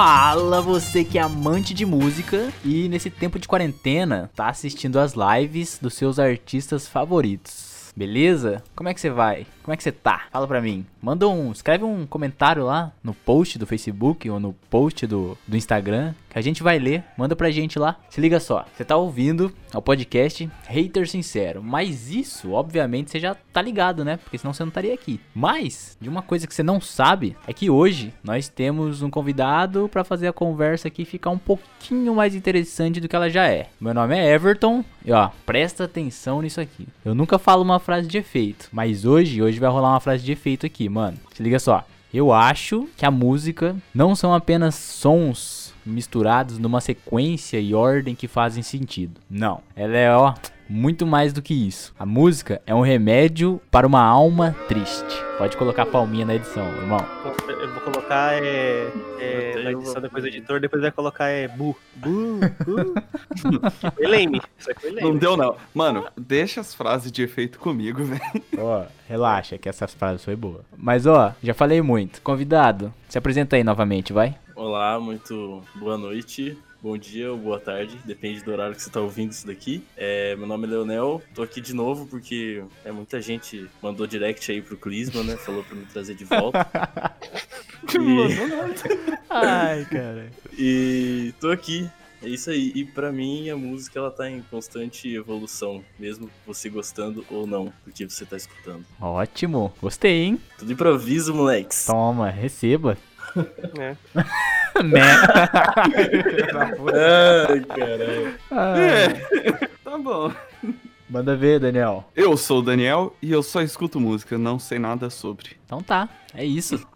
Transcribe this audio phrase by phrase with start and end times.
[0.00, 5.14] Fala você que é amante de música e nesse tempo de quarentena tá assistindo as
[5.14, 7.77] lives dos seus artistas favoritos.
[7.98, 8.62] Beleza?
[8.76, 9.44] Como é que você vai?
[9.60, 10.26] Como é que você tá?
[10.30, 10.86] Fala pra mim.
[11.02, 11.50] Manda um.
[11.50, 16.14] Escreve um comentário lá no post do Facebook ou no post do, do Instagram.
[16.30, 17.02] Que a gente vai ler.
[17.16, 17.96] Manda pra gente lá.
[18.08, 18.64] Se liga só.
[18.72, 21.60] Você tá ouvindo ao podcast Hater Sincero.
[21.60, 24.16] Mas isso, obviamente, você já tá ligado, né?
[24.16, 25.20] Porque senão você não estaria aqui.
[25.34, 29.88] Mas, de uma coisa que você não sabe, é que hoje nós temos um convidado
[29.88, 33.66] para fazer a conversa aqui ficar um pouquinho mais interessante do que ela já é.
[33.80, 34.84] Meu nome é Everton.
[35.04, 36.86] E ó, presta atenção nisso aqui.
[37.04, 38.68] Eu nunca falo uma frase de efeito.
[38.70, 41.16] Mas hoje, hoje vai rolar uma frase de efeito aqui, mano.
[41.32, 41.82] Se liga só.
[42.12, 48.28] Eu acho que a música não são apenas sons misturados numa sequência e ordem que
[48.28, 49.18] fazem sentido.
[49.30, 49.62] Não.
[49.74, 50.34] Ela é, ó,
[50.68, 51.94] muito mais do que isso.
[51.98, 55.24] A música é um remédio para uma alma triste.
[55.38, 57.04] Pode colocar palminha na edição, irmão.
[57.48, 61.76] Eu vou colocar é, é, na edição depois do editor, depois vai colocar é bu.
[61.96, 62.94] Bu, bu.
[63.94, 64.42] foi lame.
[64.58, 65.02] Isso foi lame.
[65.02, 65.56] Não deu, não.
[65.74, 68.20] Mano, deixa as frases de efeito comigo, velho.
[68.58, 70.62] Ó, relaxa que essas frases foi boa.
[70.76, 72.20] Mas ó, já falei muito.
[72.20, 74.36] Convidado, se apresenta aí novamente, vai.
[74.58, 76.58] Olá, muito boa noite.
[76.82, 79.84] Bom dia ou boa tarde, depende do horário que você tá ouvindo isso daqui.
[79.96, 84.50] É, meu nome é Leonel, tô aqui de novo porque é, muita gente mandou direct
[84.50, 85.36] aí pro Clisma, né?
[85.36, 86.68] Falou pra me trazer de volta.
[87.94, 89.14] e...
[89.30, 90.28] Ai, cara.
[90.58, 91.88] e tô aqui.
[92.20, 92.72] É isso aí.
[92.74, 97.72] E pra mim a música ela tá em constante evolução, mesmo você gostando ou não
[97.86, 98.84] do que você tá escutando.
[99.00, 99.72] Ótimo.
[99.80, 100.40] Gostei, hein?
[100.58, 101.86] Tudo improviso, moleques.
[101.86, 102.98] Toma, receba.
[103.78, 103.96] É.
[104.82, 105.00] né?
[107.48, 108.34] Ai, caralho.
[108.50, 109.68] Ai.
[109.84, 110.32] Tá bom.
[111.10, 112.06] Manda ver, Daniel.
[112.14, 115.56] Eu sou o Daniel e eu só escuto música, não sei nada sobre.
[115.64, 116.86] Então tá, é isso.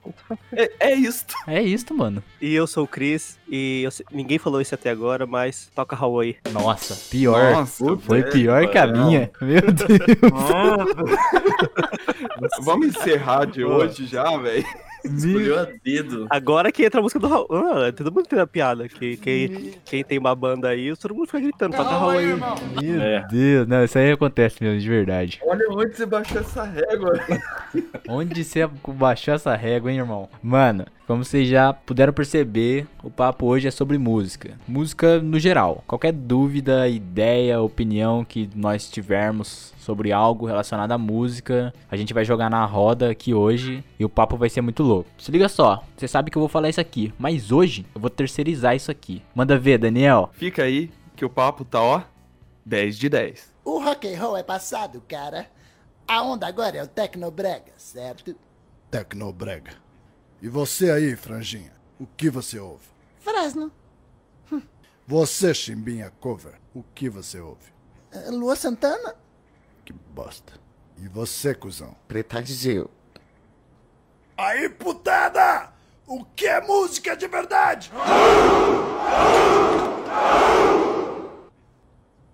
[0.55, 1.35] É, é isto.
[1.47, 2.23] É isso, mano.
[2.39, 6.37] E eu sou o Chris, e sei- ninguém falou isso até agora, mas toca Hawaii.
[6.53, 7.53] Nossa, pior.
[7.55, 9.07] Nossa, Foi velho, pior que a não.
[9.07, 9.31] minha.
[9.41, 9.89] Meu Deus.
[12.61, 14.67] Vamos encerrar de hoje já, velho.
[15.05, 16.27] Escolheu a dedo.
[16.31, 17.89] Agora que entra a música do Hawaii.
[17.89, 18.89] Ah, todo mundo tem a piada.
[18.89, 22.35] Que, quem, quem tem uma banda aí, todo mundo fica gritando, toca Hawaii.
[22.83, 23.27] Meu É.
[23.31, 23.67] Deus.
[23.69, 25.41] Não, isso aí acontece mesmo, de verdade.
[25.45, 27.13] Olha onde você baixou essa régua.
[28.09, 30.29] Onde você baixou essa régua, hein, irmão?
[30.43, 34.59] Mano, como vocês já puderam perceber, o papo hoje é sobre música.
[34.67, 35.83] Música no geral.
[35.87, 42.25] Qualquer dúvida, ideia, opinião que nós tivermos sobre algo relacionado à música, a gente vai
[42.25, 45.11] jogar na roda aqui hoje e o papo vai ser muito louco.
[45.19, 48.11] Se liga só, você sabe que eu vou falar isso aqui, mas hoje eu vou
[48.11, 49.23] terceirizar isso aqui.
[49.35, 50.31] Manda ver, Daniel.
[50.33, 52.03] Fica aí que o papo tá, ó,
[52.65, 53.53] 10 de 10.
[53.65, 55.47] O rock and roll é passado, cara.
[56.07, 58.35] A onda agora é o Tecnobrega, certo?
[58.91, 59.71] Tecnobrega.
[60.43, 62.85] E você aí, franjinha, o que você ouve?
[63.21, 63.71] Fresno.
[65.07, 67.73] Você, chimbinha cover, o que você ouve?
[68.11, 69.15] Eh, Lua Santana.
[69.85, 70.55] Que bosta.
[70.99, 71.95] E você, cuzão?
[72.09, 72.91] Preta Gil.
[74.37, 75.73] Aí, putada!
[76.09, 77.93] O que é música de verdade?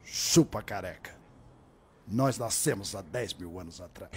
[0.02, 1.14] Chupa careca.
[2.06, 4.10] Nós nascemos há 10 mil anos atrás.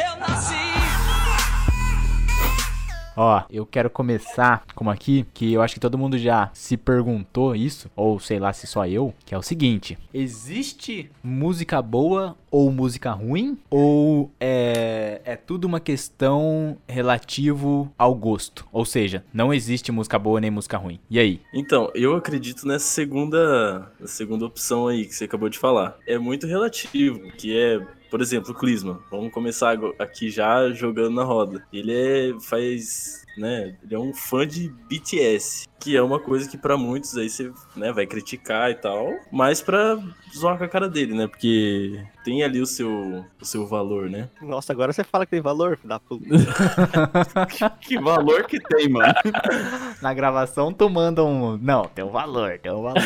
[3.15, 7.55] Ó, eu quero começar como aqui, que eu acho que todo mundo já se perguntou
[7.55, 12.71] isso, ou sei lá se só eu, que é o seguinte: existe música boa ou
[12.71, 13.57] música ruim?
[13.69, 18.65] Ou é, é tudo uma questão relativo ao gosto?
[18.71, 20.99] Ou seja, não existe música boa nem música ruim.
[21.09, 21.41] E aí?
[21.53, 25.97] Então, eu acredito nessa segunda, segunda opção aí que você acabou de falar.
[26.07, 28.99] É muito relativo, que é, por exemplo, o Clisma.
[29.09, 31.65] Vamos começar aqui já jogando na roda.
[31.71, 36.57] Ele é, faz, né, ele é um fã de BTS, que é uma coisa que
[36.57, 39.97] pra muitos aí você, né, vai criticar e tal, mas pra
[40.33, 41.27] zoar com a cara dele, né?
[41.27, 44.29] Porque tem ali o seu, o seu valor, né?
[44.41, 46.25] Nossa, agora você fala que tem valor, filho da puta.
[47.81, 49.13] Que valor que tem, mano.
[50.01, 51.57] Na gravação tu manda um.
[51.57, 53.01] Não, tem um valor, tem um valor.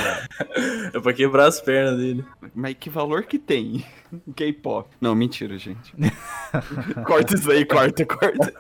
[0.94, 2.26] É pra quebrar as pernas dele.
[2.54, 3.84] Mas que valor que tem?
[4.36, 4.90] K-pop.
[5.02, 5.94] Não, mentira, gente.
[7.06, 8.54] corta isso aí, corta, corta.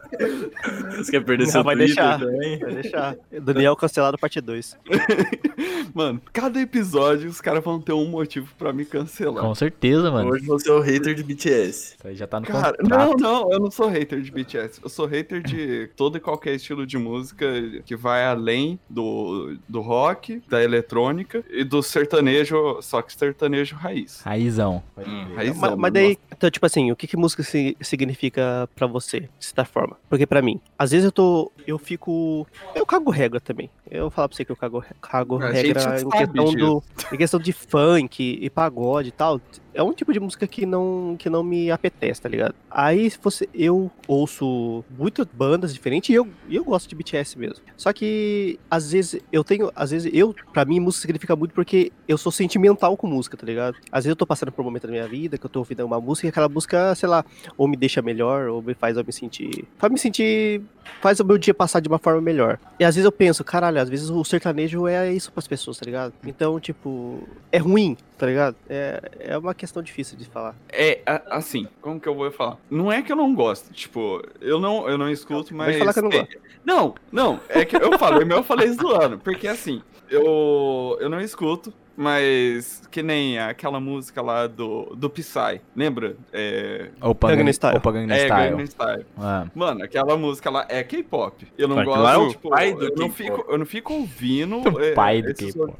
[0.97, 2.19] Você quer perder seu vai deixar.
[2.19, 2.57] também?
[2.59, 3.15] Vai deixar.
[3.41, 4.77] Daniel cancelado parte 2.
[5.93, 9.43] Mano, cada episódio os caras vão ter um motivo pra me cancelar.
[9.43, 10.29] Com certeza, mano.
[10.31, 11.95] Hoje você é o hater de BTS.
[11.97, 12.89] Isso aí já tá no Cara, contrato.
[12.89, 13.13] não,
[13.43, 14.81] não, eu não sou hater de BTS.
[14.83, 17.45] Eu sou hater de todo e qualquer estilo de música
[17.85, 24.21] que vai além do, do rock, da eletrônica e do sertanejo, só que sertanejo raiz.
[24.21, 24.83] Raizão.
[24.97, 25.33] Hum.
[25.35, 29.21] Raizão, Mas, mas daí, então, tipo assim, o que, que música si- significa pra você,
[29.21, 29.97] de certa forma?
[30.09, 32.47] Porque pra mim, às vezes eu tô eu, eu fico.
[32.73, 33.69] Eu cago regra também.
[33.89, 37.39] Eu vou falar pra você que eu cago, cago regra em questão, do, em questão
[37.39, 39.39] de funk e pagode e tal.
[39.75, 42.55] É um tipo de música que não, que não me apetece, tá ligado?
[42.71, 47.63] Aí se você, eu ouço muitas bandas diferentes e eu, eu gosto de BTS mesmo.
[47.75, 49.69] Só que às vezes eu tenho.
[49.75, 53.45] Às vezes eu, pra mim, música significa muito porque eu sou sentimental com música, tá
[53.45, 53.75] ligado?
[53.91, 55.85] Às vezes eu tô passando por um momento da minha vida que eu tô ouvindo
[55.85, 57.25] uma música e aquela música, sei lá,
[57.57, 59.65] ou me deixa melhor, ou me faz eu me sentir.
[59.77, 60.61] Faz me sentir.
[61.01, 62.59] Faz o meu dia passar de uma forma melhor.
[62.79, 65.85] E às vezes eu penso, caralho, às vezes o sertanejo é isso pras pessoas, tá
[65.85, 66.13] ligado?
[66.25, 68.55] Então, tipo, é ruim, tá ligado?
[68.69, 70.55] É, é uma questão difícil de falar.
[70.69, 72.57] É, a- assim, como que eu vou falar?
[72.69, 75.67] Não é que eu não gosto, tipo, eu não, eu não escuto, mas...
[75.67, 76.37] Pode falar que eu não é- gosto.
[76.65, 81.71] Não, não, é que eu falo, eu falei zoando, porque assim, eu, eu não escuto,
[81.95, 86.15] mas que nem aquela música lá do, do Psy, lembra?
[86.33, 87.77] É, Opa, Gangnam Gangnam Style.
[87.77, 88.49] Opa, Gangnam é Style.
[88.49, 89.05] Gangnam Style.
[89.17, 89.47] Ah.
[89.53, 91.47] Mano, aquela música lá é K-pop.
[91.57, 91.83] Eu não lá
[92.13, 94.93] é o gosto, tipo, pai do eu, não fico, eu não fico ouvindo O é,
[94.93, 95.73] pai do K-pop.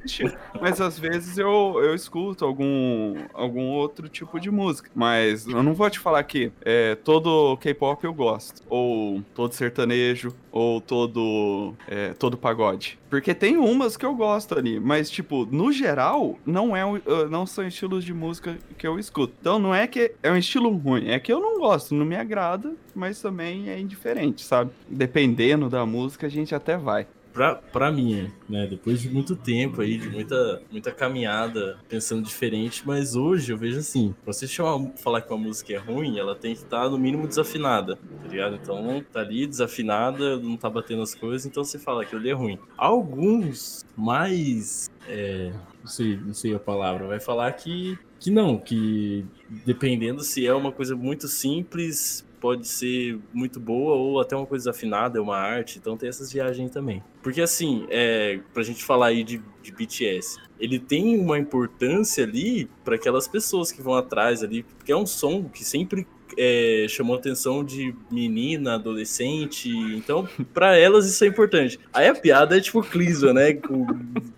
[0.62, 4.90] Mas às vezes eu, eu escuto algum, algum outro tipo de música.
[4.94, 8.62] Mas eu não vou te falar que é, todo K-pop eu gosto.
[8.70, 12.98] Ou todo sertanejo, ou todo, é, todo pagode.
[13.10, 14.80] Porque tem umas que eu gosto ali.
[14.80, 16.05] Mas, tipo, no geral,
[16.46, 17.00] não, é, um-
[17.30, 19.34] não são estilos de música que eu escuto.
[19.40, 22.16] Então não é que é um estilo ruim, é que eu não gosto, não me
[22.16, 24.72] agrada, mas também é indiferente, sabe?
[24.88, 27.08] Dependendo da música, a gente até vai.
[27.34, 28.66] Pra, pra mim, né?
[28.66, 33.78] Depois de muito tempo aí, de muita, muita caminhada pensando diferente, mas hoje eu vejo
[33.80, 36.98] assim: pra você chamar, falar que uma música é ruim, ela tem que estar no
[36.98, 38.56] mínimo desafinada, tá ligado?
[38.56, 42.34] Então tá ali desafinada, não tá batendo as coisas, então você fala que ele é
[42.34, 42.58] ruim.
[42.78, 44.90] Alguns mais.
[45.08, 49.26] É, não, sei, não sei a palavra, vai falar que, que não, que
[49.66, 52.26] dependendo se é uma coisa muito simples.
[52.40, 56.32] Pode ser muito boa ou até uma coisa afinada, é uma arte, então tem essas
[56.32, 57.02] viagens também.
[57.24, 62.70] Porque assim, é, pra gente falar aí de, de BTS, ele tem uma importância ali
[62.84, 66.06] para aquelas pessoas que vão atrás ali, porque é um som que sempre
[66.38, 71.80] é, chamou atenção de menina, adolescente, então pra elas isso é importante.
[71.94, 73.86] Aí a piada é tipo Clisma, né, com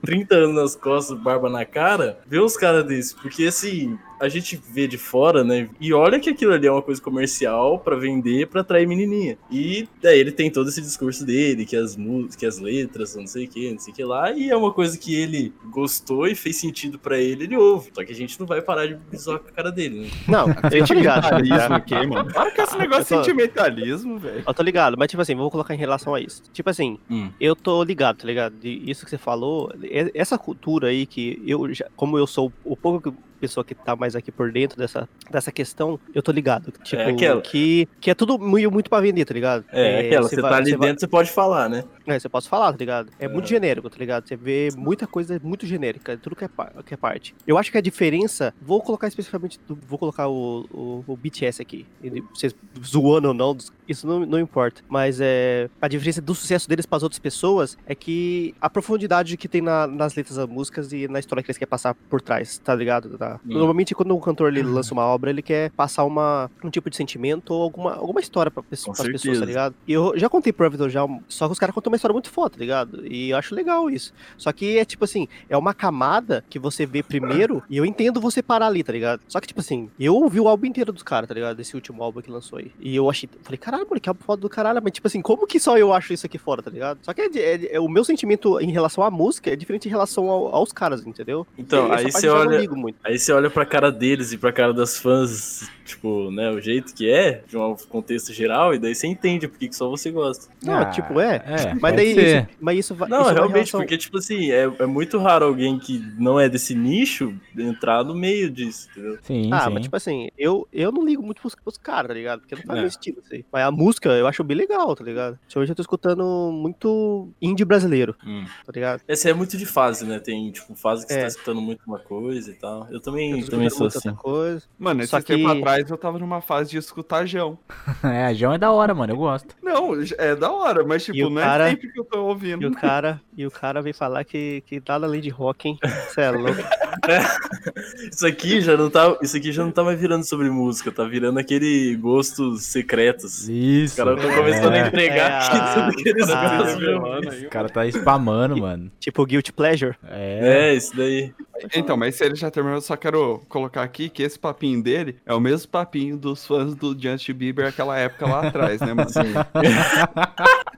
[0.03, 4.59] 30 anos nas costas, barba na cara, vê os caras desses, porque assim, a gente
[4.71, 8.47] vê de fora, né, e olha que aquilo ali é uma coisa comercial pra vender,
[8.47, 9.37] pra atrair menininha.
[9.51, 13.27] E daí ele tem todo esse discurso dele, que as músicas, que as letras, não
[13.27, 16.27] sei o que, não sei o que lá, e é uma coisa que ele gostou
[16.27, 17.89] e fez sentido pra ele, ele ouve.
[17.93, 20.07] Só que a gente não vai parar de bisoar com a cara dele, né?
[20.27, 21.23] Não, eu tô ligado.
[21.23, 22.33] Sentimentalismo aqui, mano.
[22.33, 24.43] Para com esse negócio de tô- sentimentalismo, velho.
[24.47, 26.41] Eu tô ligado, mas tipo assim, vou colocar em relação a isso.
[26.53, 27.29] Tipo assim, Hum.
[27.39, 28.53] eu tô ligado, tá ligado?
[28.59, 32.51] De isso que você falou, e- essa cultura aí que eu já, como eu sou
[32.63, 36.31] o pouco que- pessoa que tá mais aqui por dentro dessa, dessa questão, eu tô
[36.31, 36.71] ligado.
[36.83, 37.41] Tipo, aquela.
[37.41, 39.63] que, que é tudo muito, muito pra vender, tá ligado?
[39.71, 41.83] É, aquela, você vai- tá ali vai- dentro, você pode falar, né?
[42.07, 43.11] É, você pode falar, tá ligado?
[43.19, 44.27] É muito genérico, tá ligado?
[44.27, 46.49] Você vê muita coisa muito genérica, tudo que é,
[46.85, 47.35] que é parte.
[47.45, 51.61] Eu acho que a diferença, vou colocar especificamente, do- vou colocar o, o, o BTS
[51.61, 54.81] aqui, ele, vocês zoando ou não, isso não, não importa.
[54.87, 59.35] Mas é, a diferença do sucesso deles para as outras pessoas é que a profundidade
[59.37, 62.21] que tem na- nas letras das músicas e na história que eles querem passar por
[62.21, 63.17] trás, tá ligado?
[63.17, 63.39] Tá?
[63.45, 63.53] Hum.
[63.57, 66.95] Normalmente quando um cantor ele lança uma obra, ele quer passar uma, um tipo de
[66.95, 68.97] sentimento ou alguma, alguma história para as pessoas,
[69.39, 69.75] tá ligado?
[69.87, 72.29] E eu já contei pro Vitor já, só que os caras contam uma história muito
[72.29, 73.05] foda, tá ligado?
[73.05, 74.13] E eu acho legal isso.
[74.37, 78.19] Só que é tipo assim, é uma camada que você vê primeiro e eu entendo
[78.21, 79.21] você parar ali, tá ligado?
[79.27, 81.55] Só que tipo assim, eu ouvi o álbum inteiro dos caras, tá ligado?
[81.57, 82.71] Desse último álbum que lançou aí.
[82.79, 85.45] E eu achei, falei, caralho, mano, que álbum foda do caralho, mas tipo assim, como
[85.47, 86.99] que só eu acho isso aqui fora, tá ligado?
[87.01, 89.91] Só que é, é- é- o meu sentimento em relação à música é diferente em
[89.91, 91.45] relação ao- aos caras, entendeu?
[91.57, 92.97] Então, aí você olha- não ligo muito.
[93.03, 96.93] Aí você olha pra cara deles e pra cara das fãs, tipo, né, o jeito
[96.93, 100.11] que é, de um contexto geral, e daí você entende por que que só você
[100.11, 100.47] gosta.
[100.63, 101.35] Não, Ah, tipo, é.
[101.45, 102.37] é Mas daí, ser.
[102.43, 103.09] isso, mas isso vai.
[103.09, 106.47] Não, isso realmente, relação- porque, tipo assim, é, é muito raro alguém que não é
[106.49, 109.17] desse nicho entrar no meio disso, entendeu?
[109.21, 109.69] Sim, Ah, sim.
[109.73, 112.39] mas tipo assim, eu, eu não ligo muito pros, pros caras, tá ligado?
[112.41, 112.75] Porque não tá É.
[112.75, 113.43] no meu estilo, assim.
[113.51, 115.37] Mas a música eu acho bem legal, tá ligado?
[115.55, 119.01] Hoje eu tô escutando muito indie brasileiro, tá ligado?
[119.07, 120.19] Essa é muito de fase, né?
[120.19, 121.21] Tem, tipo, fase que você É.
[121.23, 122.87] tá escutando muito uma coisa e tal.
[122.91, 124.09] Eu também, Eu tô também escutando sou assim.
[124.09, 124.63] outra coisa.
[124.77, 127.57] Mano, esse Só tempo que- atrás eu tava numa fase de escutar Jão.
[128.03, 129.13] É, a João é da hora, mano.
[129.13, 129.55] Eu gosto.
[129.61, 132.63] Não, é da hora, mas tipo, E não cara- que eu tô ouvindo.
[132.63, 135.79] E o cara, e o cara vem falar que, que nada além de rock, hein?
[136.13, 136.61] Cê é louco.
[138.11, 139.17] Isso aqui já não tá.
[139.21, 143.47] Isso aqui já não tá mais virando sobre música, tá virando aquele gostos secretos.
[143.47, 143.93] Isso.
[143.93, 144.87] Os caras estão começando a é.
[144.87, 147.45] entregar É, aqui tudo que eles ah, gostam.
[147.45, 148.91] O cara tá spamando, mano.
[148.99, 149.95] tipo Guilty Pleasure.
[150.07, 150.71] É.
[150.71, 151.33] É, isso daí.
[151.73, 155.17] Então, mas se ele já terminou, eu só quero colocar aqui que esse papinho dele
[155.25, 159.09] é o mesmo papinho dos fãs do Justin Bieber aquela época lá atrás, né, mano?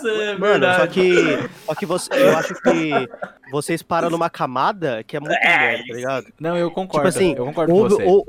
[0.00, 0.80] Isso é Mano, verdade.
[0.80, 1.48] só que.
[1.66, 3.08] Só que você, eu acho que
[3.50, 6.26] vocês param numa camada que é muito merda, tá ligado?
[6.38, 7.08] Não, eu concordo.
[7.08, 8.04] Tipo assim, eu concordo com Houve, você.
[8.04, 8.24] ou-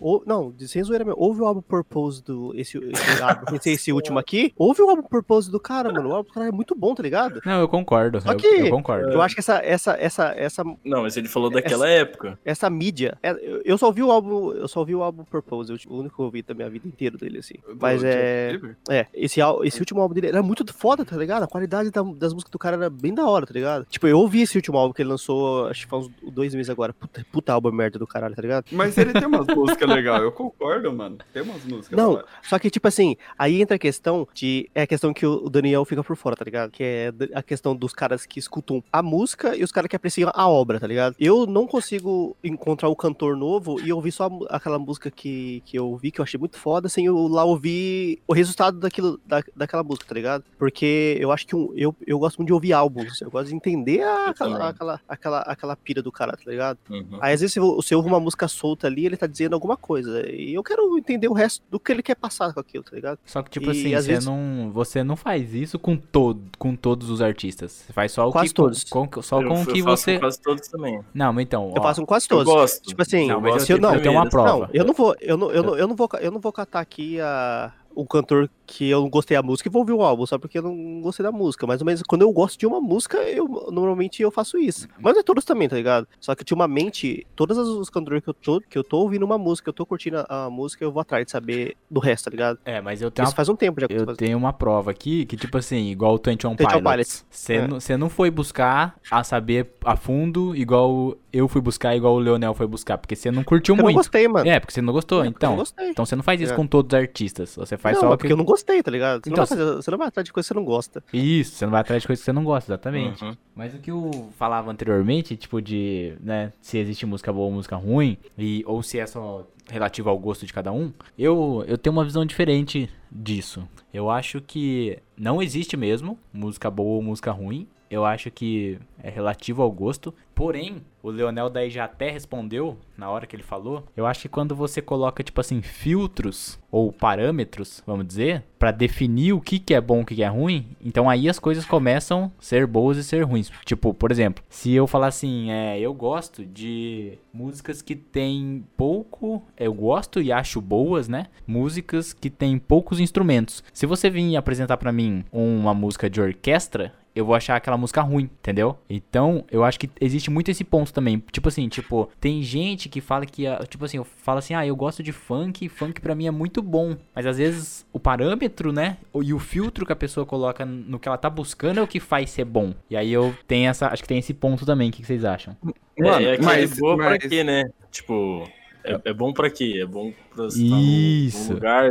[0.00, 2.52] houve, não, de sem zoeira mesmo, houve o álbum Purpose do.
[2.56, 4.52] Esse, esse álbum, sem ser esse último aqui.
[4.56, 6.10] Houve o álbum Purpose do cara, mano.
[6.10, 7.40] O álbum do cara é muito bom, tá ligado?
[7.44, 8.20] Não, eu concordo.
[8.20, 9.10] Só eu, que- eu concordo.
[9.10, 12.38] Eu acho que essa, essa, essa, essa, Não, mas ele falou daquela época.
[12.44, 13.18] essa mídia.
[13.22, 14.52] é- eu- eu só ouvi o álbum.
[14.52, 17.16] Eu só ouvi o álbum Purpose, o único que eu ouvi da minha vida inteira
[17.18, 17.54] dele, assim.
[17.80, 18.58] Mas é.
[18.88, 21.44] É, esse, esse último álbum dele era muito foda, tá ligado?
[21.44, 23.86] A qualidade da- das músicas do cara era bem da hora, tá ligado?
[23.88, 26.68] Tipo, eu ouvi esse último álbum que ele lançou, acho que faz uns dois meses
[26.68, 26.92] agora.
[26.92, 28.66] Puta, puta álbum merda do caralho, tá ligado?
[28.70, 31.16] Mas ele tem umas músicas legais, eu concordo, mano.
[31.32, 32.26] Tem umas músicas Não, legais.
[32.42, 34.68] só que, tipo assim, aí entra a questão de.
[34.74, 36.70] É a questão que o Daniel fica por fora, tá ligado?
[36.70, 40.30] Que é a questão dos caras que escutam a música e os caras que apreciam
[40.34, 41.14] a obra, tá ligado?
[41.18, 45.86] Eu não consigo encontrar o cantor novo e ouvir só aquela música que, que eu
[45.88, 49.82] ouvi, que eu achei muito foda, sem eu lá ouvir o resultado daquilo, da, daquela
[49.82, 50.44] música, tá ligado?
[50.58, 50.83] Porque
[51.20, 54.02] eu acho que um- eu, eu gosto muito de ouvir álbuns, eu gosto de entender
[54.02, 56.78] a- Eu aquela, aquela, aquela, aquela pira do cara, tá ligado?
[56.90, 57.18] Uhum.
[57.20, 60.28] Aí às vezes você, você ouve uma música solta ali, ele tá dizendo alguma coisa.
[60.30, 63.18] E eu quero entender o resto do que ele quer passar com aquilo, tá ligado?
[63.24, 66.42] Só que, tipo E, assim, às você, vezes- não, você não faz isso com, todo,
[66.58, 67.72] com todos os artistas.
[67.72, 68.54] Você faz só o Quase que.
[68.54, 68.84] todos.
[68.84, 70.14] Com, com- só Eu- com o eu que faço você.
[70.14, 71.00] com quase todos também.
[71.12, 71.72] Não, mas então.
[71.74, 72.52] Eu ó, faço com quase Eu todos.
[72.52, 72.82] gosto.
[72.88, 74.50] Tipo assim, Não, mas eu eu, não, tenho- eu tenho uma prova.
[74.50, 76.80] não, eu não vou, eu não, eu não, eu não vou, eu não vou catar
[76.80, 80.24] aqui a o cantor que eu não gostei da música e vou ouvir o álbum
[80.26, 81.66] só porque eu não gostei da música.
[81.66, 84.88] Mais ou menos quando eu gosto de uma música, eu normalmente eu faço isso.
[84.98, 86.06] Mas é todos também, tá ligado?
[86.20, 89.36] Só que ultimamente, todos os- os cantores que eu tô, que eu tô ouvindo uma
[89.38, 92.30] música, eu tô curtindo a, a música, eu vou atrás de saber do resto, tá
[92.30, 92.58] ligado?
[92.64, 94.90] É, mas eu tenho Isso uma faz um tempo já que eu tenho uma prova
[94.90, 97.24] aqui que, tipo assim, igual o 21 21 Pilots.
[97.30, 97.66] Você É.
[97.68, 102.18] não, você não foi buscar a saber a fundo igual eu fui buscar, igual o
[102.18, 103.96] Leonel foi buscar, porque você não curtiu Eu não muito.
[103.96, 104.48] gostei, mano.
[104.48, 105.50] É, porque você não gostou, É, então.
[105.50, 105.90] não gostei.
[105.90, 106.56] Então você não faz isso É.
[106.56, 107.56] com todos os artistas.
[107.56, 109.20] Você faz não, só é porque eu não gostei, tá ligado?
[109.22, 111.04] Você, Então, não vai fazer- você não vai atrás de coisa que você não gosta.
[111.12, 113.24] Isso, você não vai atrás de coisas que você não gosta, exatamente.
[113.24, 113.36] Uhum.
[113.54, 117.76] Mas o que eu falava anteriormente, tipo, de, né, se existe música boa ou música
[117.76, 121.94] ruim, e, ou se é só relativo ao gosto de cada um, eu, eu tenho
[121.94, 123.66] uma visão diferente disso.
[123.92, 127.66] Eu acho que não existe mesmo música boa ou música ruim.
[127.94, 130.12] Eu acho que é relativo ao gosto.
[130.34, 133.84] Porém, o Leonel daí já até respondeu na hora que ele falou.
[133.96, 139.32] Eu acho que quando você coloca, tipo assim, filtros ou parâmetros, vamos dizer, pra definir
[139.32, 141.64] o que, que é bom e o que, que é ruim, então aí as coisas
[141.64, 143.52] começam a ser boas e ser ruins.
[143.64, 149.40] Tipo, por exemplo, se eu falar assim, é, eu gosto de músicas que tem pouco,
[149.56, 151.26] eu gosto e acho boas, né?
[151.46, 153.62] Músicas que tem poucos instrumentos.
[153.72, 158.00] Se você vir apresentar pra mim uma música de orquestra, eu vou achar aquela música
[158.02, 158.76] ruim, entendeu?
[158.90, 161.22] Então, eu acho que existe muito esse ponto também.
[161.30, 164.66] Tipo assim, tipo, tem gente que fala que, ah, tipo assim, eu falo assim, ah,
[164.66, 166.96] eu gosto de funk, funk pra mim é muito bom.
[167.14, 171.08] Mas às vezes o parâmetro, né, e o filtro que a pessoa coloca no que
[171.08, 172.74] ela tá buscando é o que faz ser bom.
[172.90, 174.88] E aí eu tenho essa, acho que tem esse ponto também.
[174.88, 175.56] O que que vocês acham?
[175.98, 177.64] Mano, é, é, que mas- é boa mas- pra quê, né?
[177.90, 178.48] Tipo,
[178.84, 179.80] é, é bom pra quê?
[179.82, 181.36] É bom pra você Isso.
[181.36, 181.90] estar num lugar,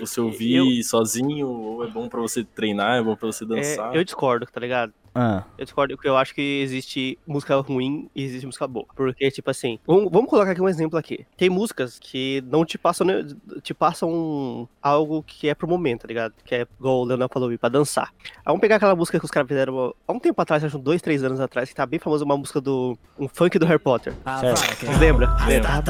[0.00, 3.94] você ouvir sozinho, ou é bom pra você treinar, é bom pra você dançar.
[3.94, 4.92] É, eu discordo, tá ligado?
[5.14, 8.86] Ah, Eu discordo porque eu acho que existe música ruim e existe música boa.
[8.96, 11.26] Porque, tipo assim, vamos, vamos colocar aqui um exemplo aqui.
[11.36, 13.06] Tem músicas que não te passam,
[13.62, 16.32] te passam algo que é pro momento, tá ligado?
[16.44, 18.10] Que é, igual o Leonel falou, pra dançar.
[18.44, 21.22] Vamos pegar aquela música que os caras fizeram há um tempo atrás, acho dois, três
[21.22, 22.96] anos atrás, que tá bem famosa, uma música do.
[23.18, 24.14] um funk do Harry Potter.
[24.40, 24.86] certo.
[24.86, 25.28] Vocês lembram?
[25.46, 25.82] Lembra?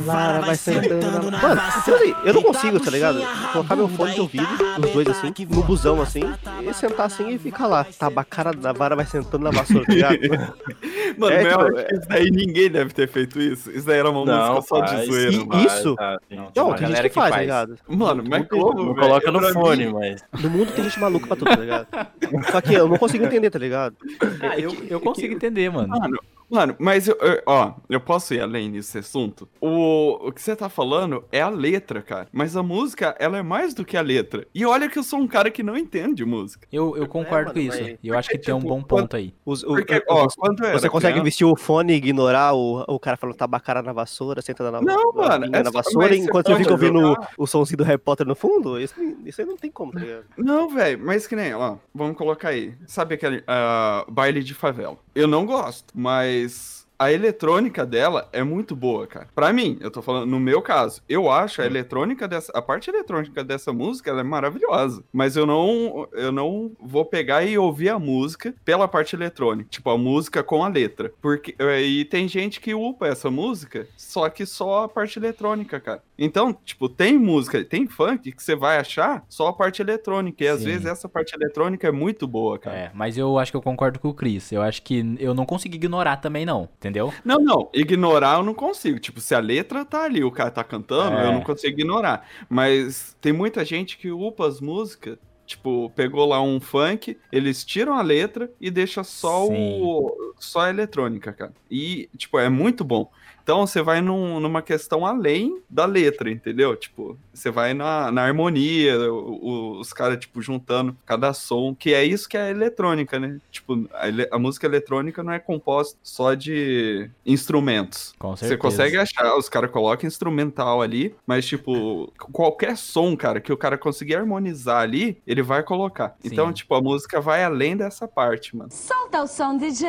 [0.00, 3.20] Mano, tipo assim, eu não consigo, tá ligado?
[3.52, 4.46] Colocar meu fone de ouvido,
[4.78, 6.22] os dois assim, no busão assim,
[6.68, 7.84] e sentar assim e ficar lá.
[8.24, 10.18] Tabacara da vara vai sentando na vassoura, tá ligado?
[11.18, 13.70] Mano, É, Mel, tipo, isso daí ninguém deve ter feito isso.
[13.70, 15.32] Isso daí era uma Não, música só de zoeira.
[15.32, 15.66] E- mano.
[15.66, 15.96] isso?
[16.28, 16.36] Sim.
[16.36, 17.76] Não, Não, Tem gente que que faz, tá ligado?
[17.88, 20.24] Mano, mas como, coloca no Pra fone, mim- mas.
[20.40, 21.86] No mundo tem gente maluca pra tudo, tá ligado?
[22.52, 23.96] Só que eu não consigo entender, tá ligado?
[24.40, 25.88] Ah, eu, eu consigo entender, mano.
[25.88, 26.18] Mano,
[26.50, 29.48] mano, mas eu, eu- ó, eu posso ir além desse assunto?
[29.60, 32.28] O, o que você tá falando é a letra, cara.
[32.32, 34.46] Mas a música, ela é mais do que a letra.
[34.54, 36.66] E olha que eu sou um cara que não entende música.
[36.72, 37.82] Eu, eu concordo mano, com isso.
[37.82, 39.34] mas- E eu acho que Porque, tem um tipo, bom ponto aí.
[39.44, 41.96] Os- o- Porque, o- ó, quando eu era você consegue criança- vestir o fone e
[41.96, 45.62] ignorar o, o cara falando tabacara na vassoura, senta na, Não, na, mano, na, é
[45.62, 48.78] na só- vassoura, enquanto você fica ouvindo o, o somzinho do Harry Potter no fundo?
[48.80, 50.24] Isso, isso aí não tem como, tá ligado?
[50.36, 52.74] Não, velho, mas que nem, ó, vamos colocar aí.
[52.86, 54.96] Sabe aquele ah, baile de favela?
[55.14, 56.79] Eu não gosto, mas guys.
[57.00, 59.26] A eletrônica dela é muito boa, cara.
[59.34, 62.90] Pra mim, eu tô falando, no meu caso, eu acho a eletrônica dessa, a parte
[62.90, 65.02] eletrônica dessa música, ela é maravilhosa.
[65.10, 69.88] Mas eu não, eu não vou pegar e ouvir a música pela parte eletrônica, tipo
[69.88, 71.10] a música com a letra.
[71.22, 76.02] Porque e tem gente que upa essa música, só que só a parte eletrônica, cara.
[76.18, 80.44] Então, tipo, tem música, tem funk que você vai achar só a parte eletrônica.
[80.44, 80.66] E às Sim.
[80.66, 82.76] vezes essa parte eletrônica é muito boa, cara.
[82.76, 84.52] É, mas eu acho que eu concordo com o Chris.
[84.52, 86.68] Eu acho que eu não consigo ignorar também, não.
[86.76, 86.89] Entendeu?
[87.24, 88.98] Não, não, ignorar eu não consigo.
[88.98, 91.26] Tipo, se a letra tá ali, o cara tá cantando, É.
[91.26, 92.26] eu não consigo ignorar.
[92.48, 95.18] Mas tem muita gente que upa as músicas.
[95.46, 99.80] Tipo, pegou lá um funk, eles tiram a letra e deixa só Sim.
[99.82, 101.52] o só a eletrônica, cara.
[101.68, 103.10] E, tipo, é muito bom.
[103.50, 106.76] Então você vai num- numa questão além da letra, entendeu?
[106.76, 111.92] Tipo, você vai na, na harmonia, o- o- os caras, tipo, juntando cada som, que
[111.92, 113.38] é isso que é a eletrônica, né?
[113.50, 118.14] Tipo, a, a música eletrônica não é composta só de instrumentos.
[118.20, 123.52] Com Você consegue achar, os caras colocam instrumental ali, mas, tipo, qualquer som, cara, que
[123.52, 126.10] o cara conseguir harmonizar ali, ele vai colocar.
[126.20, 126.28] Sim.
[126.30, 128.70] Então, tipo, a música vai além dessa parte, mano.
[128.70, 129.88] Solta o som, DJ.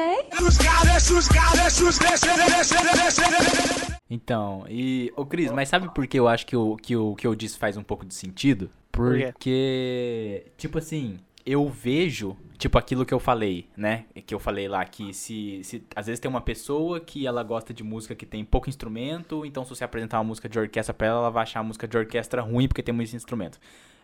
[4.09, 5.11] Então, e.
[5.15, 7.57] Ô, Cris, mas sabe por que eu acho que o que, o que eu disse
[7.57, 8.69] faz um pouco de sentido?
[8.91, 9.17] Por?
[9.17, 14.05] Porque, tipo assim, eu vejo, tipo aquilo que eu falei, né?
[14.25, 15.83] Que eu falei lá, que se, se.
[15.95, 19.63] Às vezes tem uma pessoa que ela gosta de música que tem pouco instrumento, então
[19.63, 21.97] se você apresentar uma música de orquestra pra ela, ela vai achar a música de
[21.97, 23.59] orquestra ruim porque tem muito instrumento.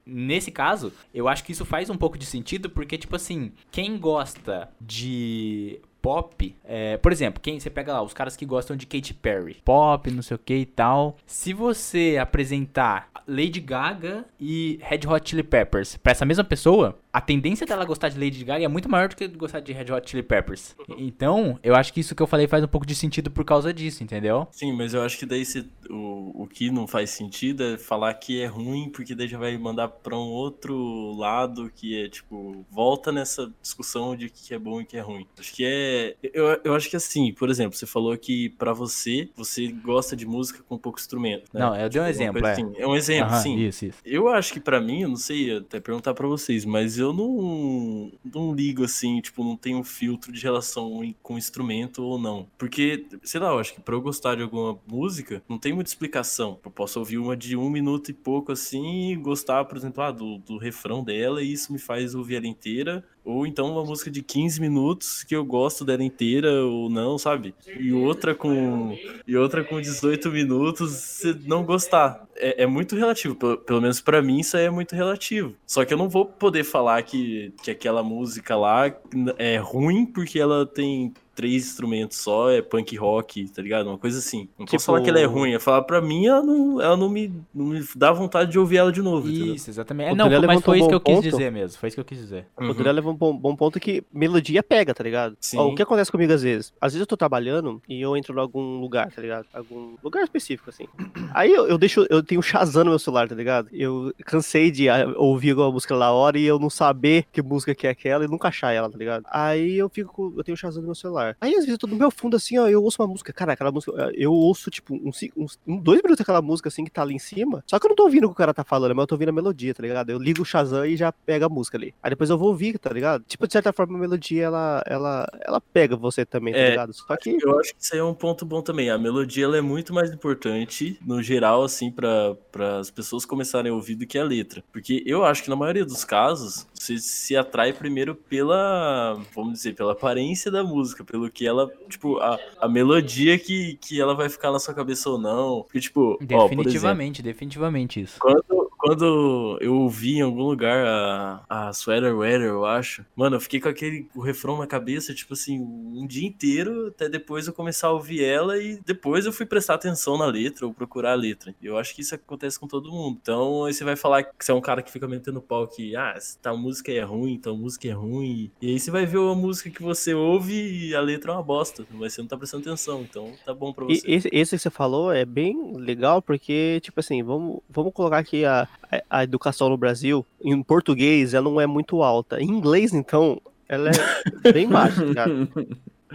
[0.06, 4.00] Nesse caso, eu acho que isso faz um pouco de sentido, porque, tipo assim, quem
[4.00, 8.86] gosta de pop, é, por exemplo, quem você pega lá, os caras que gostam de
[8.86, 11.18] Katy Perry, pop, não sei o que e tal.
[11.26, 17.20] Se você apresentar Lady Gaga e Red Hot Chili Peppers pra essa mesma pessoa, a
[17.20, 20.10] tendência dela gostar de Lady Gaga é muito maior do que gostar de Red Hot
[20.10, 20.76] Chili Peppers.
[20.98, 23.74] Então, eu acho que isso que eu falei faz um pouco de sentido por causa
[23.74, 24.48] disso, entendeu?
[24.52, 28.14] Sim, mas eu acho que daí se, o, o que não faz sentido é falar
[28.14, 32.66] que é ruim, porque daí já vai mandar pra um outro lado que é tipo,
[32.72, 35.28] volta nessa discussão de que é bom e que é ruim.
[35.38, 35.97] Acho que é.
[36.22, 40.26] Eu, eu acho que assim, por exemplo, você falou que pra você, você gosta de
[40.26, 41.50] música com pouco instrumento.
[41.54, 41.60] Né?
[41.60, 42.52] Não, eu dei um uma exemplo, é.
[42.52, 42.72] assim.
[42.78, 43.58] É um exemplo, Aham, sim.
[43.58, 44.00] Isso, isso.
[44.06, 48.12] Eu acho que pra mim, eu não sei até perguntar pra vocês, mas eu não,
[48.24, 52.48] não ligo assim, tipo, não tenho um filtro de relação em- com instrumento ou não.
[52.58, 55.90] Porque, sei lá, eu acho que pra eu gostar de alguma música, não tem muita
[55.90, 56.60] explicação.
[56.64, 60.12] Eu posso ouvir uma de um minuto e pouco assim e gostar, por exemplo, ah,
[60.12, 63.04] do, do refrão dela e isso me faz ouvir ela inteira.
[63.28, 67.54] Ou então uma música de 15 minutos que eu gosto dela inteira ou não, sabe?
[67.78, 72.26] E outra com e outra com 18 minutos você não gostar.
[72.38, 73.36] É, é muito relativo.
[73.36, 75.54] Pelo, pelo menos pra mim isso aí é muito relativo.
[75.66, 78.96] Só que eu não vou poder falar que, que aquela música lá
[79.38, 83.86] é ruim porque ela tem três instrumentos só, é punk rock, tá ligado?
[83.86, 84.50] Uma coisa assim.
[84.58, 86.98] Não Tipo- posso falar que ela é ruim, é falar pra mim, ela não, ela
[86.98, 89.54] não, me, não me dá vontade de ouvir ela de novo, entendeu?
[89.54, 90.10] Isso, exatamente.
[90.14, 91.30] É, não, mas levantou foi um isso que eu quis ponto.
[91.30, 91.78] dizer mesmo.
[91.78, 92.48] Foi isso que eu quis dizer.
[92.58, 95.38] O Duré leva um bom, bom ponto que melodia pega, tá ligado?
[95.40, 95.60] Sim.
[95.60, 96.74] Ó, o que acontece comigo às vezes?
[96.82, 99.46] Às vezes eu tô trabalhando e eu entro em algum lugar, tá ligado?
[99.54, 100.88] Algum lugar específico, assim.
[101.36, 103.68] Aí eu, eu deixo, eu tenho Shazam no meu celular, tá ligado?
[103.72, 107.76] Eu cansei de ah, ouvir alguma música lá hora e eu não saber que música
[107.76, 109.24] que é aquela e nunca achar ela, tá ligado?
[109.30, 111.27] Aí eu fico, eu tenho Shazam no meu celular.
[111.42, 113.54] Aí às vezes eu tô no meu fundo assim, ó, eu ouço uma música, cara,
[113.54, 115.20] aquela música, eu ouço tipo uns,
[115.68, 117.96] um, dois minutos aquela música assim que tá ali em cima, só que eu não
[117.96, 119.82] tô ouvindo o que o cara tá falando, mas eu tô ouvindo a melodia, tá
[119.82, 120.10] ligado?
[120.10, 121.94] Eu ligo o Shazam e já pega a música ali.
[122.02, 123.24] Aí depois eu vou ouvir, tá ligado?
[123.28, 126.70] Tipo, de certa forma a melodia ela, ela, ela pega você também, tá É.
[126.72, 126.94] ligado?
[126.94, 128.90] Só que Eu acho que isso aí é um ponto bom também.
[128.90, 132.36] A melodia ela é muito mais importante, no geral, assim, para
[132.80, 134.64] as pessoas começarem a ouvir do que a letra.
[134.72, 139.76] Porque eu acho que na maioria dos casos, você se atrai primeiro pela, vamos dizer,
[139.76, 144.30] pela aparência da música, pelo que ela, tipo, a, a melodia que, que ela vai
[144.30, 145.64] ficar na sua cabeça ou não.
[145.64, 148.18] Porque, tipo, ó, por exemplo, Definitivamente, definitivamente isso.
[148.20, 153.40] quando, quando eu ouvi em algum lugar a, a Sweater Weather, eu acho, mano, eu
[153.40, 157.54] fiquei com aquele o refrão na cabeça, tipo assim, um dia inteiro, até depois eu
[157.54, 161.16] começar a ouvir ela e depois eu fui prestar atenção na letra ou procurar a
[161.16, 161.54] letra.
[161.62, 163.18] Eu acho que isso acontece com todo mundo.
[163.22, 165.96] Então, aí você vai falar que você é um cara que fica metendo pau que,
[165.96, 168.52] ah, tal música é ruim, tal música é ruim.
[168.62, 170.54] E aí você vai ver uma música que você ouve
[170.90, 173.74] e a letra é uma bosta, mas você não tá prestando atenção, então tá bom
[173.74, 174.12] pra E você.
[174.12, 178.46] esse, esse que você falou é bem legal porque, tipo assim, vamos, vamos colocar aqui
[178.46, 182.42] a, a, a educação no Brasil, em português ela não é muito alta.
[182.42, 185.50] Em inglês, então, ela é bem baixa, tá ligado?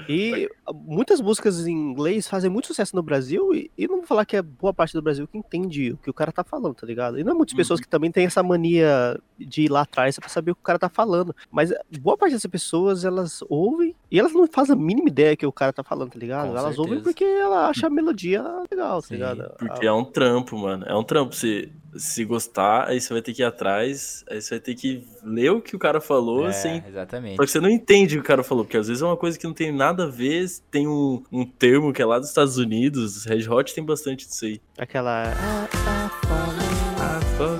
[0.08, 4.24] E muitas músicas em inglês fazem muito sucesso no Brasil e, e não vou falar
[4.24, 6.86] que é boa parte do Brasil que entende o que o cara tá falando, tá
[6.86, 7.18] ligado?
[7.18, 10.28] E não é muitas pessoas que também têm essa mania de ir lá atrás pra
[10.28, 11.34] saber o que o cara tá falando.
[11.50, 15.46] Mas boa parte dessas pessoas, elas ouvem e elas não fazem a mínima ideia que
[15.46, 16.50] o cara tá falando, tá ligado?
[16.50, 17.10] Com elas ouvem certeza.
[17.10, 19.54] porque ela acha a melodia legal, tá Sim, ligado?
[19.58, 20.84] Porque é um trampo, mano.
[20.86, 21.34] É um trampo.
[21.34, 25.06] Se, se gostar, aí você vai ter que ir atrás, aí você vai ter que
[25.22, 27.36] ler o que o cara falou, É, sem exatamente.
[27.36, 29.16] Só que você não entende o que o cara falou, porque às vezes é uma
[29.16, 32.28] coisa que não tem nada a ver, tem um, um termo que é lá dos
[32.28, 34.60] Estados Unidos, Red Hot tem bastante disso aí.
[34.78, 35.32] Aquela.
[35.34, 36.10] Ah, ah,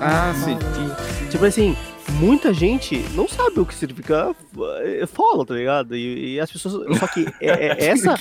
[0.01, 0.57] Ah, sim.
[1.29, 1.75] Tipo assim,
[2.19, 4.35] muita gente não sabe o que significa
[4.83, 5.95] eh, follow, tá ligado?
[5.95, 6.97] E, e as pessoas.
[6.99, 8.13] Só que é- é- essa,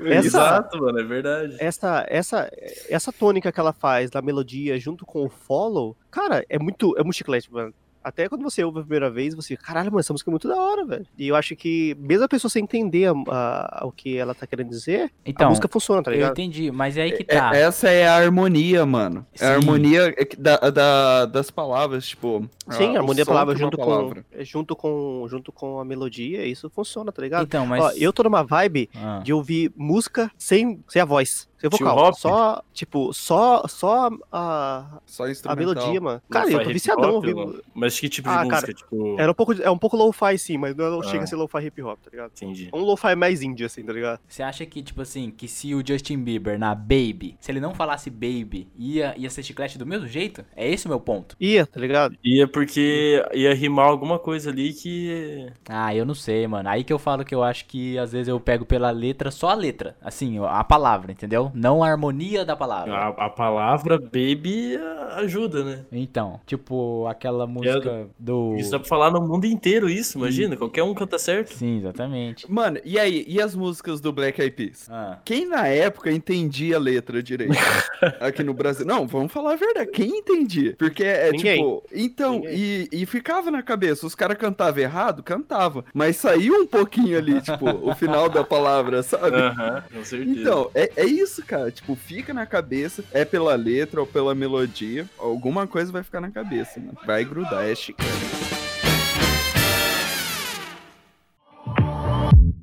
[0.00, 1.56] essa, Exato, mano, é verdade.
[1.58, 2.50] essa, essa,
[2.88, 7.02] essa tônica que ela faz da melodia junto com o follow, cara, é muito, é
[7.02, 7.74] muito chiclete, mano.
[8.02, 10.56] Até quando você ouve a primeira vez, você, caralho, mano, essa música é muito da
[10.56, 11.06] hora, velho.
[11.18, 14.46] E eu acho que, mesmo a pessoa sem entender a- a- o que ela tá
[14.46, 16.30] querendo dizer, Então, a música funciona, tá eu ligado?
[16.32, 17.54] entendi, mas é aí que É- tá.
[17.54, 19.26] essa é a harmonia, mano.
[19.34, 19.44] É Sim.
[19.44, 22.48] a harmonia é que da, da- das palavras, tipo.
[22.70, 24.24] Sim, a a harmonia da som palavra junto palavra.
[24.32, 27.44] com, junto com junto com a melodia, isso funciona, tá ligado?
[27.44, 27.82] Então, mas.
[27.84, 31.86] Ó, eu tô numa vibe Ah, de ouvir música sem, sem a voz, sem Tio
[31.86, 32.08] vocal.
[32.08, 32.14] Hop?
[32.14, 36.22] Só, tipo, só, só a, Só a melodia, mano.
[36.30, 37.62] Cara, eu tô viciadão ouvindo.
[37.74, 38.74] Mas que tipo Ah, de cara, música?
[38.74, 39.16] Tipo.
[39.18, 41.04] Era um pouco, é um pouco lo-fi sim, mas não Ah.
[41.04, 42.30] chega a ser lo-fi hip hop, tá ligado?
[42.34, 42.68] Entendi.
[42.72, 44.20] É um lo-fi mais indie, assim, tá ligado?
[44.26, 47.74] Você acha que, tipo assim, que se o Justin Bieber na Baby, se ele não
[47.74, 50.44] falasse Baby, ia, ia ser chiclete do mesmo jeito?
[50.56, 51.36] É esse o meu ponto.
[51.40, 52.16] Ia, tá ligado?
[52.24, 55.50] Ia porque ia rimar alguma coisa ali que.
[55.68, 56.68] Ah, eu não sei, mano.
[56.68, 59.50] Aí que eu falo que eu acho que às vezes eu pego pela letra, só
[59.50, 59.96] a letra.
[60.02, 61.49] Assim, a palavra, entendeu?
[61.54, 62.92] Não a harmonia da palavra.
[62.94, 64.78] A, a palavra baby
[65.16, 65.84] ajuda, né?
[65.92, 68.56] Então, tipo, aquela música do.
[68.56, 70.56] Isso dá pra falar no mundo inteiro, isso, imagina.
[70.56, 71.54] Qualquer um canta certo.
[71.54, 72.50] Sim, exatamente.
[72.50, 73.24] Mano, e aí?
[73.28, 74.88] E as músicas do Black Eyed Peas?
[74.90, 77.52] Ah, Quem na época entendia a letra direito
[78.20, 78.86] aqui no Brasil?
[78.86, 79.90] Não, vamos falar a verdade.
[79.90, 80.74] Quem entendia?
[80.78, 81.56] Porque é Ninguém.
[81.58, 81.82] tipo.
[81.92, 82.54] Então, Ninguém.
[82.54, 84.06] e, e ficava na cabeça.
[84.06, 85.22] Os caras cantavam errado?
[85.22, 85.84] Cantava.
[85.92, 89.36] Mas saiu um pouquinho ali, tipo, o final da palavra, sabe?
[89.36, 90.40] Aham, com certeza.
[90.40, 91.70] Então, é, é isso, cara.
[91.70, 95.08] Tipo, fica na cabeça, é pela letra ou pela melodia.
[95.18, 96.98] Alguma coisa vai ficar na cabeça, mano.
[97.06, 98.10] Vai grudar, é chiclete.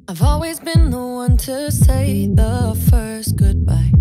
[0.09, 3.91] I've always been the one to say the first goodbye.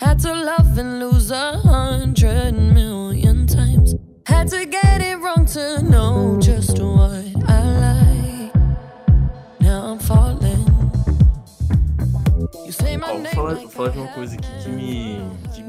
[0.00, 3.94] Had to love and lose a hundred million times.
[4.26, 8.05] Had to get it wrong to know just what I like.
[12.54, 15.20] You say my Ó, vou falar, vou falar de uma coisa aqui que me,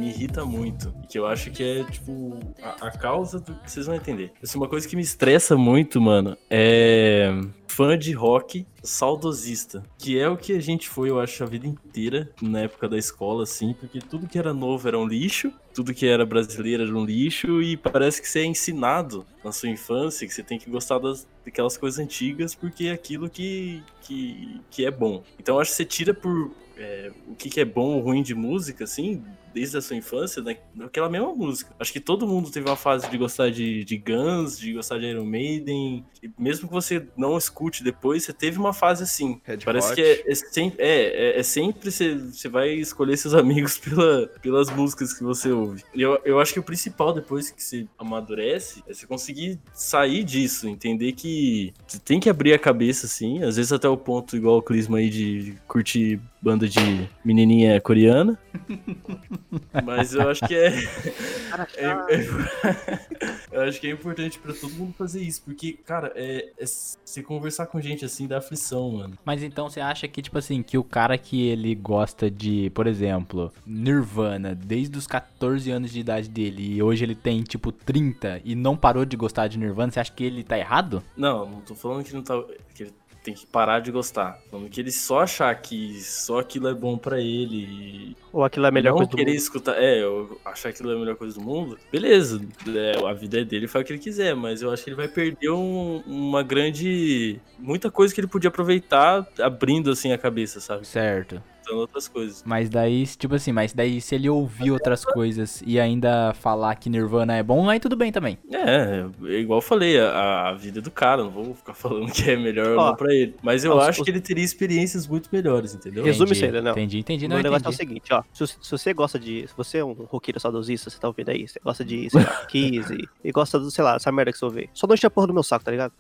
[0.08, 0.94] me irrita muito.
[1.10, 4.32] Que eu acho que é, tipo, a, a causa do que vocês vão entender.
[4.42, 7.30] Assim, uma coisa que me estressa muito, mano, é
[7.68, 9.84] fã de rock saudosista.
[9.98, 12.98] Que é o que a gente foi, eu acho, a vida inteira, na época da
[12.98, 16.98] escola, assim, porque tudo que era novo era um lixo, tudo que era brasileiro era
[16.98, 20.70] um lixo, e parece que você é ensinado na sua infância que você tem que
[20.70, 25.22] gostar das, daquelas coisas antigas, porque é aquilo que, que, que é bom.
[25.40, 28.36] Então acho que você tira por é, o que, que é bom ou ruim de
[28.36, 29.24] música, assim,
[29.58, 31.74] desde a sua infância, né, naquela mesma música.
[31.80, 35.08] Acho que todo mundo teve uma fase de gostar de, de Guns, de gostar de
[35.08, 39.42] Iron Maiden, e mesmo que você não escute depois, você teve uma fase assim.
[39.44, 39.96] Red Parece Hot.
[39.96, 44.28] que é, é sempre, é, é, é sempre você, você vai escolher seus amigos pela,
[44.42, 45.84] pelas músicas que você ouve.
[45.96, 50.24] E eu, eu acho que o principal, depois que você amadurece, é você conseguir sair
[50.24, 54.38] disso, entender que você tem que abrir a cabeça, assim, às vezes até o ponto,
[54.38, 56.80] igual o Clisma aí, de curtir banda de
[57.24, 58.38] menininha coreana.
[59.84, 60.68] Mas eu acho que é.
[61.78, 66.50] é- é- eu acho que é importante pra todo mundo fazer isso, porque, cara, é,
[66.58, 69.18] é você conversar com gente assim dá aflição, mano.
[69.26, 72.88] Mas então você acha que, tipo assim, que o cara que ele gosta de, por
[72.88, 78.42] exemplo, Nirvana, desde os 14 anos de idade dele, e hoje ele tem, tipo, 30
[78.44, 81.04] e não parou de gostar de Nirvana, você acha que ele tá errado?
[81.16, 82.36] Não, não tô falando que não tá.
[82.74, 82.94] Que ele
[83.28, 84.40] tem que parar de gostar.
[84.46, 88.42] Tô falando que ele só achar que só aquilo é bom pra ele e Ou
[88.44, 89.38] aquilo é a melhor não coisa do querer mundo.
[89.40, 89.76] escutar.
[89.78, 91.78] É, eu achar aquilo é a melhor coisa do mundo.
[91.92, 94.90] Beleza, é, a vida é dele, faz o que ele quiser, mas eu acho que
[94.90, 97.40] ele vai perder um- uma grande.
[97.60, 100.88] muita coisa que ele podia aproveitar abrindo assim a cabeça, sabe?
[100.88, 101.42] Certo.
[101.68, 102.44] Escutando outras coisas.
[102.46, 106.90] Mas daí, tipo assim, mas daí se ele ouvir outras coisas e ainda falar que
[106.90, 108.38] Nirvana é bom, aí tudo bem também.
[108.52, 112.30] É, é igual eu falei, a, a vida do cara, não vou ficar falando que
[112.32, 113.36] é melhor ou não pra ele.
[113.42, 116.04] Mas eu ó, acho os- que ele teria experiências muito melhores, entendeu?
[116.04, 116.72] Resume Entendi, isso aí, Leonel.
[116.74, 117.90] Entendi, entendi, O não meu negócio é o entendi.
[117.90, 118.24] seguinte, ó.
[118.34, 119.48] Se, se você gosta de.
[119.48, 122.46] Se você é um roqueiro saudosista, você tá ouvindo aí, você gosta de, sei lá,
[122.48, 124.70] Kiss e, e gosta do, sei lá, essa merda que você ouve.
[124.74, 125.92] Só não enche a porra do meu saco, tá ligado?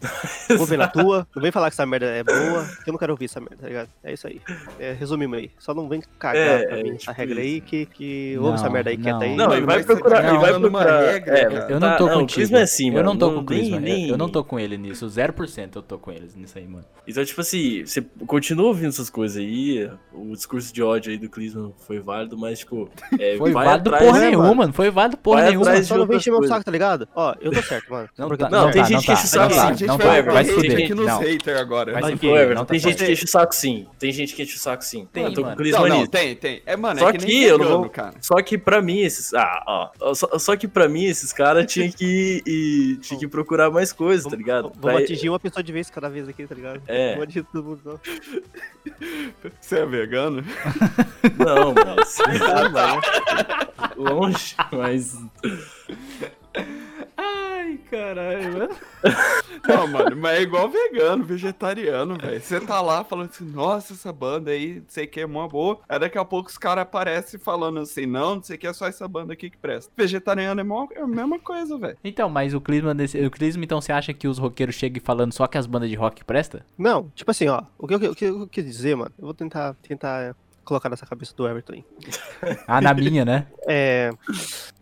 [0.57, 2.99] Vou ver na tua, não vem falar que essa merda é boa, que eu não
[2.99, 3.89] quero ouvir essa merda, tá ligado?
[4.03, 4.41] É isso aí.
[4.79, 5.51] É, resumimos aí.
[5.59, 7.53] Só não vem cagar É, pra mim tipo essa regra isso.
[7.55, 9.03] aí que, que Não, ouve essa merda aí não.
[9.03, 9.35] quieta aí.
[9.35, 11.01] Não, e vai procurar, tá e vai procurar.
[11.11, 11.65] regra, é.
[11.69, 12.35] Eu não tá- tô não, o contigo.
[12.39, 13.05] Clisma é assim, eu mano.
[13.09, 13.79] não tô com o nem- Clisma.
[13.79, 15.07] nem- Eu não tô com ele nisso.
[15.09, 16.85] 0% eu tô com eles nisso aí, mano.
[17.07, 21.29] Então, tipo assim, você continua ouvindo essas coisas aí, o discurso de ódio aí do
[21.29, 22.89] Clisman foi válido, mas, tipo,
[23.19, 24.73] é, Foi vai válido atrás, porra né, nenhuma, mano?
[24.73, 25.83] Foi válido porra Vai nenhuma.
[25.83, 27.07] Só não vem encher meu saco, tá ligado?
[27.15, 28.07] Ó, eu tô certo, mano.
[28.17, 29.13] Não Porque- tá, Não, não tem tá, gente não que tá.
[29.13, 30.89] enche o saco Não assim, tá, não vai, vai, se fuder.
[30.95, 31.07] Não.
[32.55, 33.87] Não tá tem gente que enche o saco sim.
[33.97, 35.07] Tem gente que enche o saco sim.
[35.11, 35.71] Tem, eu com mano.
[35.71, 36.61] Não, não, tem, tem.
[36.65, 37.89] É, mano, Só é que, nem que eu não vou.
[37.89, 38.13] cara.
[38.21, 39.33] Só que pra mim, esses.
[39.33, 39.63] Ah,
[39.99, 40.13] ó.
[40.13, 44.25] Só, só que pra mim, esses caras tinham que ir, tinha que procurar mais coisas,
[44.29, 44.63] tá ligado?
[44.75, 46.81] Vamos Pra- atingir uma pessoa de vez cada vez aqui, tá ligado?
[46.87, 47.13] É.
[47.21, 47.99] Atingir todo mundo.
[49.61, 50.43] Você é vegano?
[51.37, 52.17] Não, mas.
[53.97, 55.17] Longe, mas.
[57.17, 58.69] Ai, caralho.
[59.67, 62.39] Não, mano, mas é igual vegano, vegetariano, velho.
[62.39, 65.47] Você tá lá falando assim, nossa, essa banda aí, não sei o que, é mó
[65.47, 65.79] boa.
[65.89, 68.73] Aí daqui a pouco os caras aparecem falando assim, não, não sei o que, é
[68.73, 69.91] só essa banda aqui que presta.
[69.97, 71.97] Vegetariano é, mó, é a mesma coisa, velho.
[72.03, 75.33] Então, mas o Clisma, desse, o Clisma, então, você acha que os roqueiros chegam falando
[75.33, 76.65] só que as bandas de rock presta?
[76.77, 77.63] Não, tipo assim, ó.
[77.77, 80.35] O que eu, o que eu quis dizer, mano, eu vou tentar, tentar
[80.67, 81.85] colocar nessa cabeça do Everton aí.
[82.67, 83.47] Ah, na minha, né?
[83.65, 84.11] É.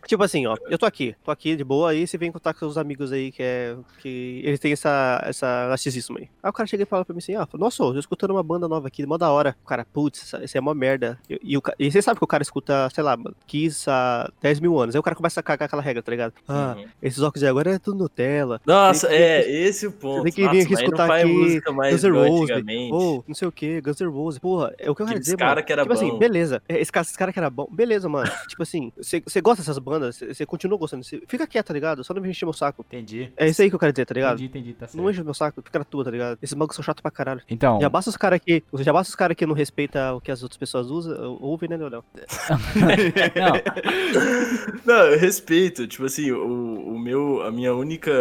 [0.07, 2.59] Tipo assim, ó, eu tô aqui, tô aqui de boa, aí você vem contar com
[2.59, 3.75] seus amigos aí que é.
[4.01, 6.29] que eles têm essa, essa narcisismo aí.
[6.43, 8.43] Aí o cara chega e fala pra mim assim, ó, nossa, eu tô escutando uma
[8.43, 9.55] banda nova aqui, mó da hora.
[9.63, 11.17] O cara, putz, isso é uma merda.
[11.29, 14.59] E, e, o e você sabe que o cara escuta, sei lá, Kiss há 10
[14.59, 14.95] mil anos.
[14.95, 16.33] Aí o cara começa a cagar aquela regra, tá ligado?
[16.47, 16.85] Ah, Uhum.
[17.01, 18.59] esses óculos aí agora é tudo Nutella.
[18.65, 20.23] Nossa, Tem é, esse é o ponto.
[20.23, 22.51] Tem que Nossa, vir aqui escutar aqui Guns N' Roses,
[22.91, 24.39] ou não sei o que, Guns N' Roses.
[24.39, 25.65] Porra, é o que eu quero dizer, cara mano.
[25.65, 26.17] que era tipo assim, bom.
[26.19, 26.61] beleza.
[26.67, 28.29] é, Esse cara, esse cara que era bom, beleza, mano.
[28.47, 31.03] tipo assim, você gosta dessas bandas, você- você continua gostando.
[31.03, 32.03] Você fica quieto, tá ligado?
[32.03, 32.85] Só não me encher meu saco.
[32.87, 33.31] Entendi.
[33.37, 34.35] É isso aí que eu quero dizer, tá ligado?
[34.41, 34.97] Entendi, entendi, tá certo.
[35.01, 36.37] Não enche meu saco, fica na tua, tá ligado?
[36.41, 37.41] Esses bagulhos são chatos pra caralho.
[37.49, 38.63] Então, Já basta os caras que.
[38.79, 41.77] Já basta os caras que não respeitam o que as outras pessoas usam, ouvem, né,
[41.77, 42.03] Leonel?
[43.35, 45.87] não, Não, eu respeito.
[45.87, 48.11] Tipo assim, o, o meu, a minha única.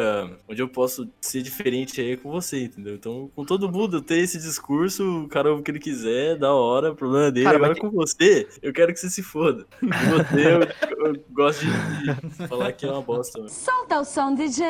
[0.48, 2.94] Onde eu posso ser diferente aí é com você, entendeu?
[2.94, 6.36] Então, com todo mundo, eu tenho esse discurso, o cara ouve o que ele quiser,
[6.36, 7.44] da hora, o problema dele.
[7.44, 9.66] Cara, Agora mas com você, eu quero que você se foda.
[9.80, 13.48] Com você, eu, eu gosto de, de falar que é uma bosta.
[13.48, 14.64] Solta o som, DJ.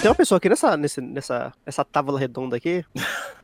[0.00, 2.84] Tem uma pessoa aqui nessa, nesse, nessa essa tábua redonda aqui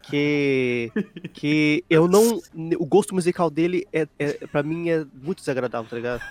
[0.09, 0.93] que.
[1.33, 2.41] que eu não.
[2.79, 6.23] O gosto musical dele é, é pra mim é muito desagradável, tá ligado?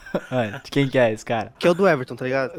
[0.64, 1.54] De quem que é esse cara?
[1.60, 2.54] Que é o do Everton, tá ligado?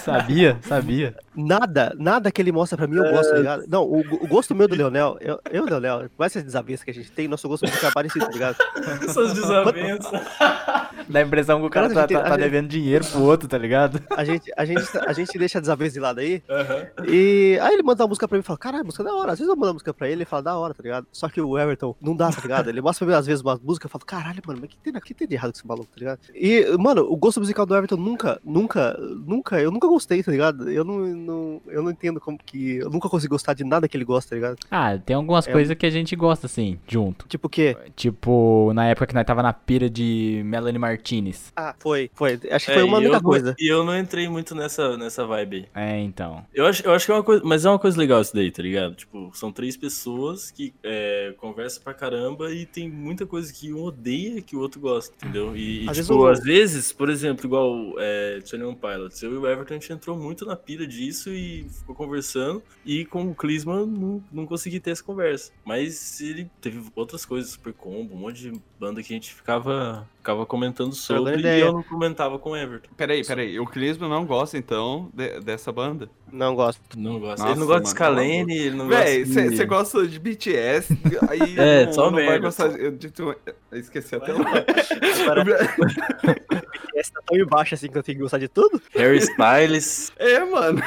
[0.00, 0.58] Sabia?
[0.62, 1.16] Sabia.
[1.36, 3.64] Nada, nada que ele mostra pra mim eu gosto, tá ligado?
[3.68, 6.84] Não, o, o gosto meu do Leonel, eu, eu e o Leonel, mais essa desavença
[6.84, 8.56] que a gente tem, nosso gosto musical é parecido, tá ligado?
[9.02, 10.12] Essas desavenças.
[11.08, 12.68] Dá a impressão que o cara Cara, tá, a gente- tá- tá a gente- devendo
[12.68, 14.00] dinheiro pro outro, tá ligado?
[14.16, 16.86] A gente, a gente, a gente deixa a desavença de lado aí, Aham.
[17.08, 19.32] e aí ele manda uma música pra mim e fala, caralho, música é da hora.
[19.32, 21.06] Às vezes eu mando uma música pra ele e ele fala, da hora, tá ligado?
[21.12, 22.68] Só que o Everton não dá, tá ligado?
[22.70, 24.78] Ele mostra pra mim às vezes uma música e fala, caralho, mano, mas o que
[24.78, 26.20] tem, que tem de errado com esse maluco, tá ligado?
[26.34, 30.70] E, mano, o gosto musical do Everton nunca, nunca, nunca, eu nunca gostei, tá ligado?
[30.70, 33.96] Eu não, não, eu não entendo como que, eu nunca consegui gostar de nada que
[33.96, 34.56] ele gosta, tá ligado?
[34.70, 37.26] Ah, tem algumas É coisas que a gente gosta, assim, junto.
[37.28, 37.76] Tipo o quê?
[37.96, 41.52] Tipo, na época que nós tava na pira de Melanie Martinez.
[41.56, 42.38] Ah, foi, foi.
[42.50, 43.54] Acho que É, foi uma única coisa.
[43.58, 45.68] E eu não entrei muito nessa, nessa vibe.
[45.74, 46.44] É, então.
[46.52, 47.42] Eu acho, eu acho que é uma coisa.
[47.44, 48.94] Mas é uma coisa legal isso daí, tá ligado?
[48.94, 53.82] Tipo, são três pessoas que é, conversam pra caramba e tem muita coisa que um
[53.82, 55.56] odeia que o outro gosta, entendeu?
[55.56, 59.22] E, e, Às vezes tipo, o- às vezes, por exemplo, igual é, Twenty One Pilots,
[59.22, 62.62] eu e o Everton a gente entrou muito na pira disso e ficou conversando.
[62.84, 65.52] E com o Klisman não, não consegui ter essa conversa.
[65.64, 70.08] Mas ele teve outras coisas, Super Combo, um monte de banda que a gente ficava,
[70.24, 72.88] ficava comentando sobre e eu não comentava com o Everton.
[72.96, 73.60] Peraí, peraí.
[73.60, 76.08] O Clismo não gosta, então, de- dessa banda?
[76.32, 76.80] Não gosto.
[76.96, 77.42] Não gosta.
[77.42, 79.32] Nossa, ele não gosta de mano, a Scalene, ele não gosta Véi, de...
[79.56, 82.90] você gosta de BTS, aí É, não, só não vai gostar de...
[82.92, 83.36] de- de- eu
[83.72, 84.38] esqueci até o
[86.96, 88.80] Essa tá tão embaixo assim que eu tenho que gostar de tudo?
[88.94, 90.10] Harry Styles.
[90.16, 90.80] É, mano.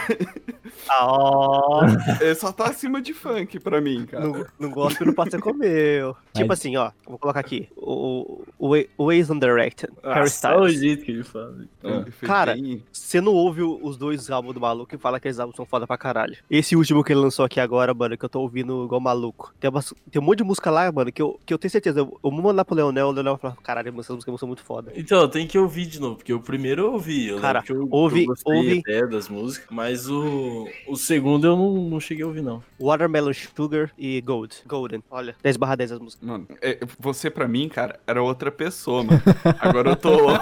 [0.89, 1.81] Ah, ó.
[2.21, 4.25] Ele só tá acima de funk pra mim, cara.
[4.27, 6.15] Não, não gosto não passa comeu.
[6.33, 7.67] Tipo assim, ó, vou colocar aqui.
[7.75, 10.79] O, o, o Waze Undirected, Harry Ah, o Styles.
[10.79, 11.55] jeito que ele fala.
[11.83, 12.55] Ele fez Cara,
[12.91, 15.65] Você não ouve o- os dois álbuns do maluco e fala que esses álbuns são
[15.65, 16.37] foda pra caralho.
[16.49, 19.53] Esse último que ele lançou aqui agora, mano, que eu tô ouvindo igual maluco.
[19.59, 21.99] Tem, umas- tem um monte de música lá, mano, que eu, que eu tenho certeza.
[22.01, 24.63] Eu, eu vou mandar pro Leonel, o Leonel vai falar, caralho, essas músicas são muito
[24.63, 24.91] foda.
[24.95, 27.27] Então, tem que ouvir de novo, porque o primeiro eu ouvi.
[27.29, 28.27] Eu Cara, ouve-
[28.79, 32.61] até das músicas, mas o, o segundo eu não, não cheguei a ouvir, não.
[32.79, 34.55] Watermelon Sugar e Gold.
[34.67, 35.03] Golden.
[35.09, 36.27] Olha, 10 barra 10 as músicas.
[36.27, 39.21] Mano, é, você pra mim, cara, era outra pessoa, mano.
[39.59, 40.17] Agora eu tô,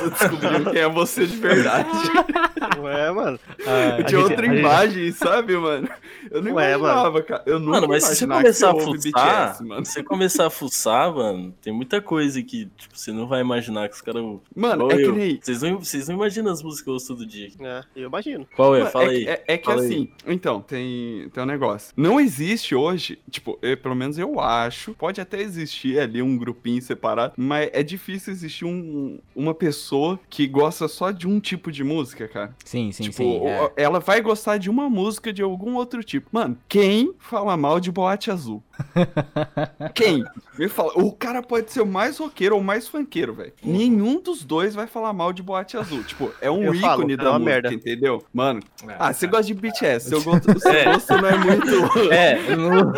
[0.00, 1.88] tô descobrindo quem é você de verdade.
[2.80, 3.38] Ué, mano.
[3.66, 5.88] Ah, de gente- outra gente- imagem, sabe, mano?
[6.30, 7.42] Eu não Ué, imaginava, cara.
[7.46, 9.86] Eu nunca Mano, mas se você começar a que fuçar, BTS, mano.
[9.86, 13.88] se você começar a fuçar, mano, tem muita coisa que, tipo, você não vai imaginar
[13.88, 14.22] que os caras.
[14.54, 15.14] Mano, Igual é que eu.
[15.14, 15.40] nem...
[15.42, 17.48] Vocês não, vocês não imaginam as músicas que eu ouço todo dia.
[17.60, 18.46] É, eu imagino.
[18.54, 18.80] Qual é?
[18.80, 19.24] Mano, Fala é, aí.
[19.24, 19.86] que- é- é que Fala aí.
[19.88, 21.92] assim, então, tem, tem um negócio.
[21.96, 26.80] Não existe hoje, tipo, eu- pelo menos eu acho, pode até existir ali um grupinho
[26.82, 31.82] separado, mas é difícil existir um, uma pessoa que gosta só de um tipo de
[31.82, 32.54] música, cara.
[32.64, 33.46] Sim, sim, tipo, sim.
[33.46, 33.72] é.
[33.76, 36.28] ela vai gostar de uma música de algum outro tipo.
[36.32, 38.62] Mano, quem fala mal de boate azul?
[39.94, 40.24] quem?
[40.58, 40.92] Me fala.
[40.96, 43.52] O cara pode ser o mais roqueiro ou o mais funkeiro, velho.
[43.62, 46.02] Nenhum dos dois vai falar mal de boate azul.
[46.04, 47.74] Tipo, é um Eu ícone falo, é da uma música, merda.
[47.74, 48.24] entendeu?
[48.32, 48.96] Mano, É.
[48.98, 50.84] ah, você gosta de BTS, seu gosto, seu É.
[50.84, 51.64] gosto não é muito.
[52.12, 52.92] É, não-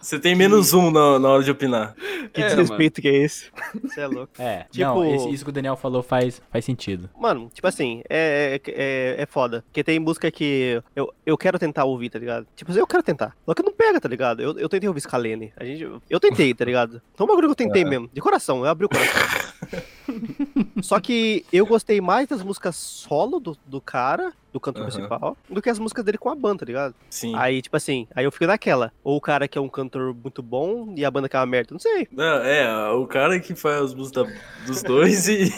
[0.00, 1.94] você tem menos um na, na hora de opinar.
[2.32, 3.46] Que É, desrespeito que é esse?
[3.82, 4.32] Você é louco.
[4.38, 7.10] É, Tipo- não, esse- isso que o Daniel falou faz, faz sentido.
[7.18, 9.62] Mano, tipo assim, é, é, é, é foda.
[9.66, 12.46] Porque tem música que eu, eu quero tentar ouvir, tá ligado?
[12.56, 13.36] Tipo assim, eu quero tentar.
[13.44, 14.40] Só que não pega, tá ligado?
[14.40, 15.52] Eu, eu tentei ouvir Scalene.
[15.56, 17.00] A gente, eu tentei, tá ligado?
[17.14, 18.08] Então é um bagulho que eu tentei mesmo.
[18.12, 19.20] De coração, eu abri o coração.
[20.82, 24.90] Só que eu gostei mais das músicas solo do, do cara, do cantor Aham.
[24.90, 26.94] principal, do que as músicas dele com a banda, tá ligado?
[27.08, 27.34] Sim.
[27.36, 28.92] Aí, tipo assim, aí eu fico naquela.
[29.04, 31.46] Ou o cara que é um cantor muito bom e a banda que é uma
[31.46, 31.68] merda.
[31.72, 32.08] Não sei.
[32.10, 34.28] Não, é, o cara que faz as músicas
[34.66, 35.52] dos dois e.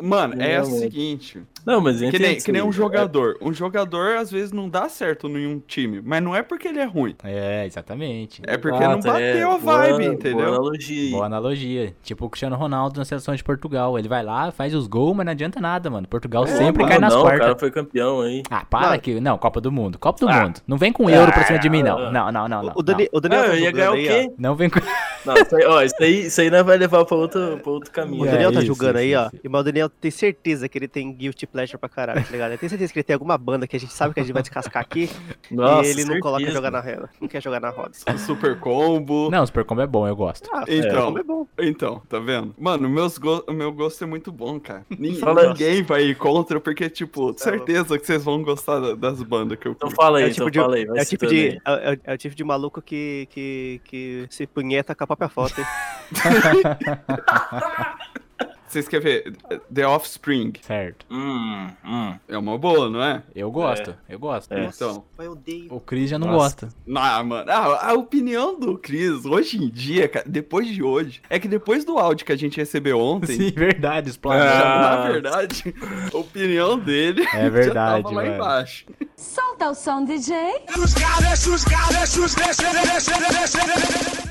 [0.00, 0.80] Mano, é o Realmente.
[0.80, 1.42] seguinte.
[1.66, 3.36] Não, mas Que nem, que nem um jogador.
[3.40, 6.00] Um jogador, às vezes, não dá certo em um time.
[6.04, 7.14] Mas não é porque ele é ruim.
[7.22, 8.42] É, exatamente.
[8.46, 10.48] É porque não é, bateu a boa- vibe, Boa entendeu?
[10.48, 11.10] analogia aí.
[11.10, 11.94] Boa analogia.
[12.02, 13.98] Tipo o Cristiano Ronaldo na seleção de Portugal.
[13.98, 16.06] Ele vai lá, faz os gols, mas não adianta nada, mano.
[16.08, 17.40] Portugal sempre Ah, cai nas não, o quartas.
[17.46, 18.42] cara foi campeão aí.
[18.50, 19.00] Ah, para Mano.
[19.00, 19.20] que.
[19.20, 19.98] Não, Copa do Mundo.
[19.98, 20.42] Copa do Ah.
[20.44, 20.60] Mundo.
[20.66, 22.12] Não vem com euro pra cima de mim, ah, não.
[22.12, 22.62] Não, não, não.
[22.64, 24.28] não, o, Dani, o Daniel Ah, tá eu ia ganhar o aí, quê?
[24.30, 24.34] ó.
[24.38, 24.80] Não vem com.
[25.24, 27.88] Não, isso aí, ó, isso aí, isso aí nós vai levar pra outro, pra outro
[27.90, 28.26] O caminho.
[28.26, 29.26] É, Daniel tá isso, julgando aí, isso, ó.
[29.28, 29.40] isso.
[29.44, 32.52] E o Daniel tem certeza que ele tem guilty pleasure pra caralho, tá ligado?
[32.52, 34.32] Eu tenho certeza que ele tem alguma banda que a gente sabe que a gente
[34.32, 35.10] vai descascar aqui
[35.50, 36.56] Nossa, e ele não coloca certeza.
[36.56, 37.10] jogar na roda.
[37.20, 37.92] Não quer jogar na roda.
[38.18, 39.30] Super combo.
[39.30, 40.48] Não, o Super Combo é bom, eu gosto.
[40.52, 41.06] Ah, Então.
[41.06, 41.46] como é bom.
[41.58, 42.54] Então, tá vendo?
[42.58, 44.84] Mano, meus go- o meu gosto é muito bom, cara.
[44.98, 49.58] Ninguém vai ir contra, porque, tipo, Tá certeza que vocês vão gostar da- das bandas
[49.58, 50.00] que eu Então curto.
[50.02, 50.84] fala aí, É o tipo então de, fala aí.
[50.84, 51.60] É o tipo de, é,
[51.92, 55.60] é- é o tipo de maluco que, que, que se punheta com a própria foto.
[55.60, 55.66] hein?
[58.72, 59.36] Vocês querem ver?
[59.72, 60.54] The Offspring.
[60.62, 61.04] Certo.
[61.10, 62.14] Hum, hum.
[62.26, 63.22] É uma boa, não é?
[63.34, 64.50] Eu gosto, eu gosto.
[64.52, 64.64] É.
[64.64, 65.04] Então.
[65.18, 65.66] Eu odeio.
[65.74, 66.66] O Cris já não Nossa.
[66.66, 66.68] gosta.
[66.96, 71.38] Ah, mano, a, a opinião do Chris, hoje em dia, cara, depois de hoje, é
[71.38, 74.40] que depois do áudio que a gente recebeu ontem, Sim, verdade, explode.
[74.40, 74.96] Ah.
[75.04, 75.74] na verdade,
[76.10, 78.34] a opinião dele É verdade, já tava lá mano.
[78.36, 78.86] embaixo.
[79.14, 80.34] Solta o som, DJ.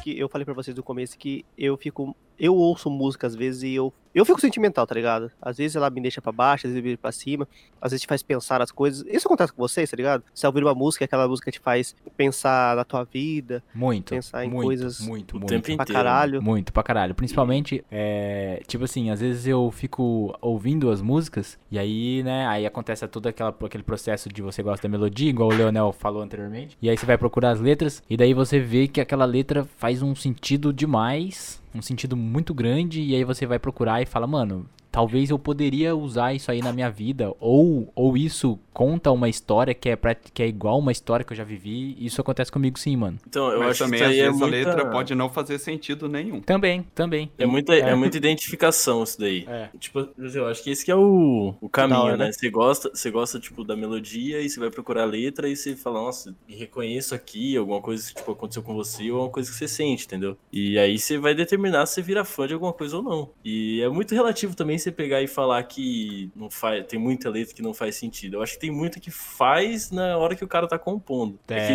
[0.04, 2.16] Que eu falei pra vocês no começo que eu fico.
[2.42, 3.94] Eu ouço música às vezes e eu.
[4.16, 5.32] Eu fico sentimental, tá ligado?
[5.42, 7.48] Às vezes ela me deixa pra baixo, às vezes me deixa pra cima,
[7.80, 9.06] às vezes te faz pensar as coisas.
[9.08, 10.24] Isso acontece com vocês, tá ligado?
[10.34, 14.10] Você ouvir uma música, aquela música te faz pensar na tua vida, Muito.
[14.10, 15.48] Pensar em muito, coisas Muito, muito.
[15.48, 15.94] tempo pra inteiro.
[15.94, 16.42] caralho.
[16.42, 17.16] Muito pra caralho.
[17.16, 22.66] Principalmente, é, tipo assim, às vezes eu fico ouvindo as músicas e aí, né, aí
[22.66, 26.76] acontece todo aquela, aquele processo de você gosta da melodia, igual o Leonel falou anteriormente.
[26.82, 30.02] E aí você vai procurar as letras e daí você vê que aquela letra faz
[30.02, 34.66] um sentido demais, um sentido muito grande e aí você vai procurar e fala, mano,
[34.92, 39.74] talvez eu poderia usar isso aí na minha vida ou ou isso conta uma história
[39.74, 41.96] que é pra, que é igual uma história que eu já vivi.
[42.00, 43.18] Isso acontece comigo sim, mano.
[43.28, 44.56] Então, eu Mas acho também, que isso às é vezes, muita...
[44.56, 46.42] a letra pode não fazer sentido nenhum.
[46.42, 47.32] Também, também.
[47.38, 47.94] É muita, é.
[47.96, 49.46] muita identificação isso daí.
[49.48, 49.70] É.
[49.80, 52.26] Tipo, eu acho que esse que é o, o caminho, hora, né?
[52.26, 52.32] né?
[52.32, 55.76] Você gosta, você gosta, tipo, da melodia e você vai procurar a letra e você
[55.76, 59.50] fala, nossa, me reconheço aqui, alguma coisa que, tipo, aconteceu com você ou alguma coisa
[59.52, 60.38] que você sente, entendeu?
[60.52, 63.30] E aí você vai determinar se você vira fã de alguma coisa ou não.
[63.44, 67.54] E é muito relativo também você pegar e falar que não faz, tem muita letra
[67.54, 68.38] que não faz sentido.
[68.38, 71.40] Eu acho que tem muita que faz na hora que o cara tá compondo.
[71.48, 71.68] É,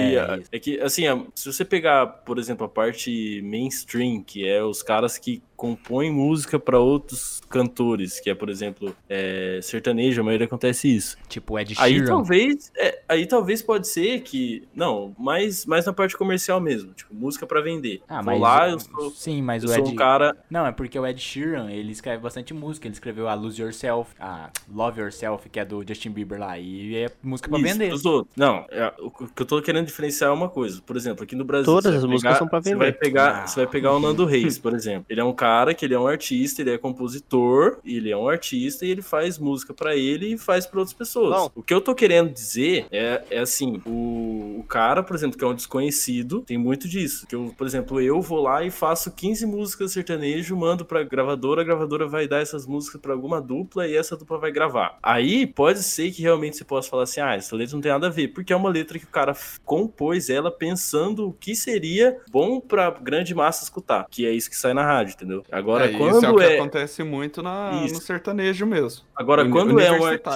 [0.53, 1.03] É, que, é que, assim,
[1.35, 6.59] se você pegar, por exemplo, a parte mainstream, que é os caras que compõe música
[6.59, 11.17] pra outros cantores, que é, por exemplo, é, sertanejo, a maioria acontece isso.
[11.29, 12.07] Tipo Ed Aí Sheeran.
[12.07, 17.15] talvez, é, aí talvez pode ser que, não, mais, mais na parte comercial mesmo, tipo,
[17.15, 18.03] música pra vender.
[18.09, 20.67] Ah, Vou mas lá, eu sou, sim, mas eu o sou Ed um cara, Não,
[20.67, 24.51] é porque o Ed Sheeran, ele escreve bastante música, ele escreveu a Lose Yourself, a
[24.73, 27.93] Love Yourself, que é do Justin Bieber lá, e é música pra Isso, vender.
[27.93, 28.35] outros.
[28.37, 30.83] Não, é, o que eu tô querendo diferenciar é uma coisa.
[30.85, 31.65] Por exemplo, aqui no Brasil.
[31.67, 32.79] Todas você as vai músicas pegar- são pra Você vender.
[32.85, 33.47] vai, pegar, Ah.
[33.47, 35.07] você vai pegar o Nando Reis, por exemplo.
[35.09, 38.29] Ele é um cara que ele é um artista, ele é compositor, ele é um
[38.29, 41.37] artista e ele faz música pra ele e faz pra outras pessoas.
[41.37, 41.51] Bom.
[41.55, 45.45] O que eu tô querendo dizer é, é assim: o, o cara, por exemplo, que
[45.45, 47.27] é um desconhecido, tem muito disso.
[47.27, 51.63] Que eu, por exemplo, eu vou lá e faço 15 músicas sertanejo, mando pra gravadora,
[51.63, 54.99] a gravadora vai dar essas músicas pra alguma dupla e essa dupla vai gravar.
[55.03, 58.07] Aí pode ser que realmente você possa falar assim: ah, essa letra não tem nada
[58.07, 59.35] a ver, porque é uma letra que o cara
[59.65, 64.57] compôs ela pensando o que seria bom pra grande massa escutar, que é isso que
[64.57, 65.36] sai na rádio, entendeu?
[65.51, 66.59] Agora, É, isso quando é o que é.
[66.59, 67.95] acontece muito na, Isso.
[67.95, 69.03] no sertanejo mesmo.
[69.15, 70.31] Agora, quando é um artista,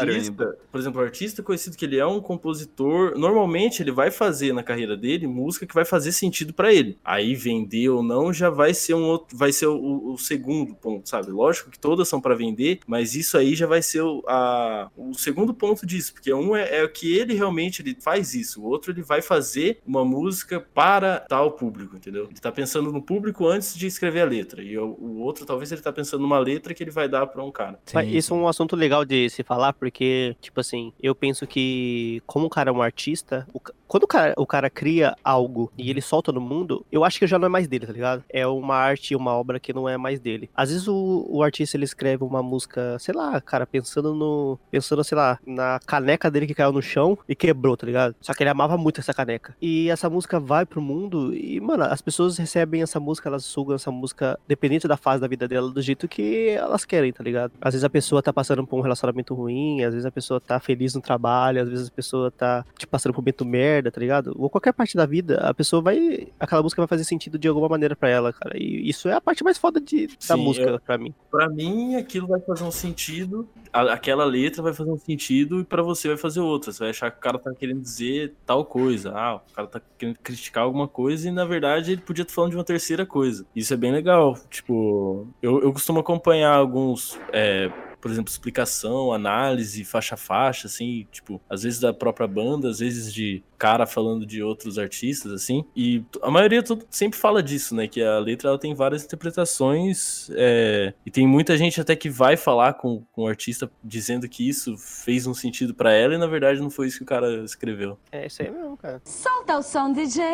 [0.45, 0.59] ainda.
[0.71, 4.63] por exemplo, um artista conhecido que ele é um compositor, normalmente ele vai fazer na
[4.63, 6.99] carreira dele música que vai fazer sentido pra ele.
[7.05, 11.09] Aí vender ou não já vai ser um outro, vai ser o, o segundo ponto,
[11.09, 11.31] sabe?
[11.31, 15.15] Lógico que todas são pra vender, mas isso aí já vai ser o, a- o
[15.15, 18.93] segundo ponto disso, porque um é, é que ele realmente ele faz isso, o outro
[18.93, 22.25] ele vai fazer uma música para tal público, entendeu?
[22.31, 25.71] Ele tá pensando no público antes de escrever a letra, e o, o outro talvez
[25.73, 27.79] ele tá pensando numa letra que ele vai dar pra um cara.
[27.93, 31.47] Mas Sim, isso é um assunto legal de se falar, porque, tipo assim, eu penso
[31.47, 33.47] que, como o cara é um artista,
[33.91, 37.27] quando o cara, o cara cria algo e ele solta no mundo, eu acho que
[37.27, 38.23] já não é mais dele, tá ligado?
[38.31, 40.49] É uma arte, uma obra que não é mais dele.
[40.55, 44.57] Às vezes o, o artista ele escreve uma música, sei lá, cara, pensando no.
[44.71, 48.15] Pensando, sei lá, na caneca dele que caiu no chão e quebrou, tá ligado?
[48.21, 49.57] Só que ele amava muito essa caneca.
[49.61, 53.75] E essa música vai pro mundo e, mano, as pessoas recebem essa música, elas sugam
[53.75, 57.55] essa música, dependente da fase da vida dela, do jeito que elas querem, tá ligado?
[57.61, 60.61] Às vezes a pessoa tá passando por um relacionamento ruim, às vezes a pessoa tá
[60.61, 64.01] feliz no trabalho, às vezes a pessoa tá, tipo, passando por um momento merda, tá
[64.01, 64.35] ligado?
[64.37, 66.27] Ou qualquer parte da vida, a pessoa vai.
[66.41, 68.59] Aquela música vai fazer sentido de alguma maneira pra ela, cara.
[68.59, 71.15] E isso é a parte mais foda de, da Sim, música, eu- pra mim.
[71.31, 75.65] Pra mim, aquilo vai fazer um sentido, a- aquela letra vai fazer um sentido e
[75.65, 76.73] pra você vai fazer outra.
[76.73, 79.13] Você vai achar que o cara tá querendo dizer tal coisa.
[79.15, 82.51] Ah, o cara tá querendo criticar alguma coisa e na verdade ele podia estar falando
[82.51, 83.47] de uma terceira coisa.
[83.55, 84.37] Isso é bem legal.
[84.51, 87.19] Tipo, eu, eu costumo acompanhar alguns.
[87.33, 87.71] é,
[88.01, 92.79] por exemplo, explicação, análise, faixa a faixa, assim, tipo, às vezes da própria banda, às
[92.79, 97.75] vezes de cara falando de outros artistas, assim, e a maioria tudo sempre fala disso,
[97.75, 102.09] né, que a letra ela tem várias interpretações, é, e tem muita gente até que
[102.09, 106.19] vai falar com, com o artista dizendo que isso fez um sentido pra ela e
[106.19, 107.99] na verdade não foi isso que o cara escreveu.
[108.11, 109.01] É isso aí mesmo, cara.
[109.05, 110.25] Solta o som, DJ.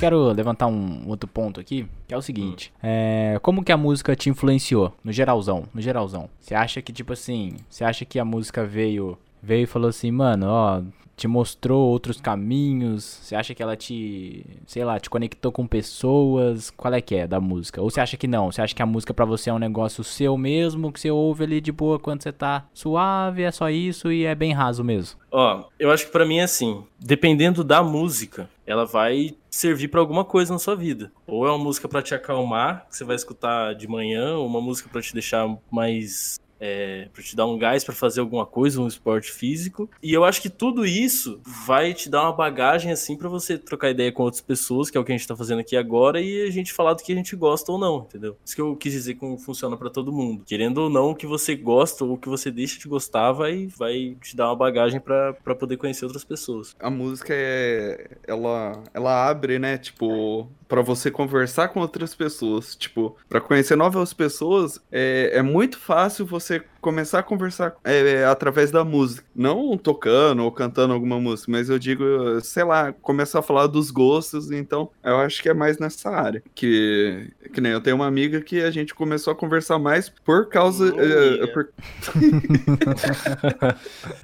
[0.00, 2.72] Quero levantar um outro ponto aqui, que é o seguinte.
[2.82, 4.92] É, como que a música te influenciou?
[5.02, 6.28] No geralzão, no geralzão.
[6.40, 10.10] Você acha que, tipo assim, você acha que a música veio, veio e falou assim,
[10.10, 10.82] mano, ó,
[11.16, 13.02] te mostrou outros caminhos?
[13.04, 16.70] Você acha que ela te, sei lá, te conectou com pessoas?
[16.70, 17.80] Qual é que é da música?
[17.80, 18.52] Ou você acha que não?
[18.52, 21.44] Você acha que a música pra você é um negócio seu mesmo, que você ouve
[21.44, 25.18] ali de boa quando você tá suave, é só isso e é bem raso mesmo?
[25.32, 30.00] Ó, eu acho que pra mim é assim, dependendo da música, ela vai servir pra
[30.00, 31.10] alguma coisa na sua vida.
[31.26, 34.60] Ou é uma música pra te acalmar, que você vai escutar de manhã, ou uma
[34.60, 38.80] música pra te deixar mais é, para te dar um gás pra fazer alguma coisa,
[38.80, 39.88] um esporte físico.
[40.02, 43.90] E eu acho que tudo isso vai te dar uma bagagem assim pra você trocar
[43.90, 46.42] ideia com outras pessoas, que é o que a gente tá fazendo aqui agora, e
[46.46, 48.36] a gente falar do que a gente gosta ou não, entendeu?
[48.44, 50.44] Isso que eu quis dizer como funciona pra todo mundo.
[50.46, 53.68] Querendo ou não, o que você gosta ou o que você deixa de gostar vai,
[53.76, 56.74] vai te dar uma bagagem pra poder conhecer outras pessoas.
[56.78, 58.16] A música é.
[58.26, 59.78] Ela, ela abre, né?
[59.78, 62.76] Tipo, pra você conversar com outras pessoas.
[62.76, 68.24] Tipo, pra conhecer novas pessoas, é, é muito fácil você você começar a conversar é,
[68.24, 69.26] através da música.
[69.34, 72.04] Não tocando ou cantando alguma música, mas eu digo,
[72.42, 74.52] sei lá, começar a falar dos gostos.
[74.52, 76.40] Então, eu acho que é mais nessa área.
[76.54, 80.48] Que, que nem eu tenho uma amiga que a gente começou a conversar mais por
[80.48, 80.94] causa.
[80.96, 81.68] é, por-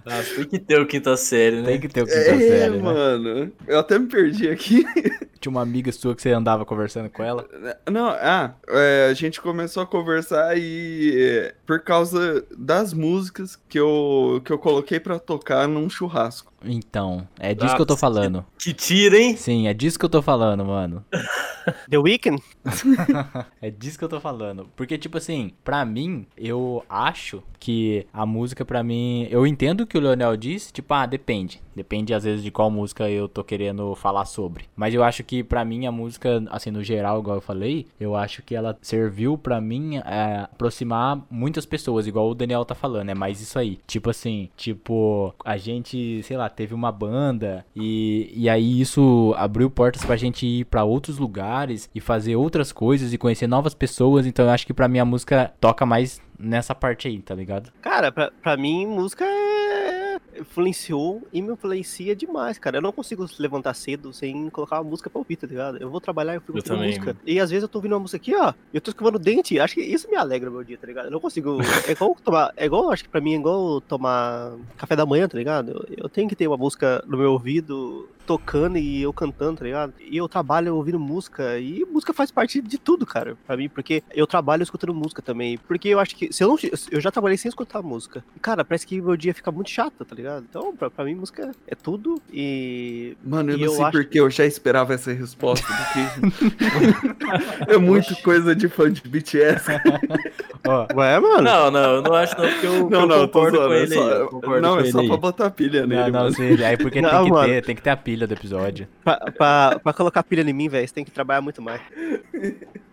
[0.06, 1.64] Ah, tem que ter o quinta série, né?
[1.72, 2.82] Tem que ter o quinta É, série, né?
[2.82, 3.52] mano.
[3.66, 4.84] Eu até me perdi aqui.
[5.40, 7.44] Tinha uma amiga sua que você andava conversando com ela.
[7.90, 13.78] Não, ah, é, a gente começou a conversar e é, por causa das músicas que
[13.78, 16.51] eu, que eu coloquei pra tocar num churrasco.
[16.64, 18.44] Então, é disso Ah, que eu tô falando.
[18.58, 19.36] Que tira, hein?
[19.36, 21.04] Sim, é disso que eu tô falando, mano.
[21.88, 22.42] The Weeknd?
[23.60, 24.68] É disso que eu tô falando.
[24.74, 29.28] Porque, tipo assim, pra mim, eu acho que a música, pra mim.
[29.30, 31.60] Eu entendo o que o Leonel disse, tipo, ah, depende.
[31.76, 34.64] Depende, às vezes, de qual música eu tô querendo falar sobre.
[34.74, 38.16] Mas eu acho que, pra mim, a música, assim, no geral, igual eu falei, eu
[38.16, 43.08] acho que ela serviu pra mim é, aproximar muitas pessoas, igual o Daniel tá falando.
[43.10, 43.78] É mais isso aí.
[43.86, 49.70] Tipo assim, tipo, a gente, sei lá, teve uma banda e, e aí isso abriu
[49.70, 54.26] portas pra gente ir pra outros lugares e fazer outras coisas e conhecer novas pessoas.
[54.26, 57.72] Então eu acho que pra mim a música toca mais nessa parte aí, tá ligado?
[57.80, 60.01] Cara, pra, pra mim, música é...
[60.38, 62.78] influenciou e me influencia demais, cara.
[62.78, 65.78] Eu não consigo levantar cedo sem colocar uma música pra ouvir, tá ligado?
[65.78, 67.06] Eu vou trabalhar e fico Eu também, música.
[67.06, 67.18] mano.
[67.26, 68.52] E às vezes eu tô ouvindo uma música aqui, ó.
[68.72, 69.58] Eu tô escovando o dente.
[69.58, 71.06] Acho que isso me alegra meu dia, tá ligado?
[71.06, 71.58] Eu não consigo.
[71.86, 72.52] É igual tomar.
[72.56, 75.70] É igual, acho que pra mim é igual tomar café da manhã, tá ligado?
[75.88, 79.64] Eu, eu tenho que ter uma música no meu ouvido tocando e eu cantando, tá
[79.64, 79.94] ligado?
[80.00, 84.02] E eu trabalho ouvindo música e música faz parte de tudo, cara, pra mim, porque
[84.12, 85.58] eu trabalho escutando música também.
[85.58, 86.56] Porque eu acho que se eu não
[86.90, 88.24] eu já trabalhei sem escutar música.
[88.36, 90.44] E, cara, parece que meu dia fica muito chato, tá ligado?
[90.48, 94.20] Então, pra, pra mim música é tudo e Mano, eu E não eu sei porque
[94.20, 96.52] eu já esperava essa resposta do que.
[97.68, 99.66] é muito coisa de fã de BTS.
[100.66, 101.42] Ó, Ué, mano.
[101.42, 103.68] Não, não, eu não acho não, porque eu, Não, eu não, tô concordo zoando.
[103.68, 104.20] com é ele só- aí.
[104.20, 105.08] eu concordo Não, com é ele só aí.
[105.08, 106.34] pra botar pilha nele, não, não, mano.
[106.36, 107.48] sei, é porque Não, tem que mano.
[107.48, 108.86] ter, tem que ter a pilha do episódio.
[109.02, 111.80] Pra, pra, pra colocar pilha em mim, velho, você tem que trabalhar muito mais.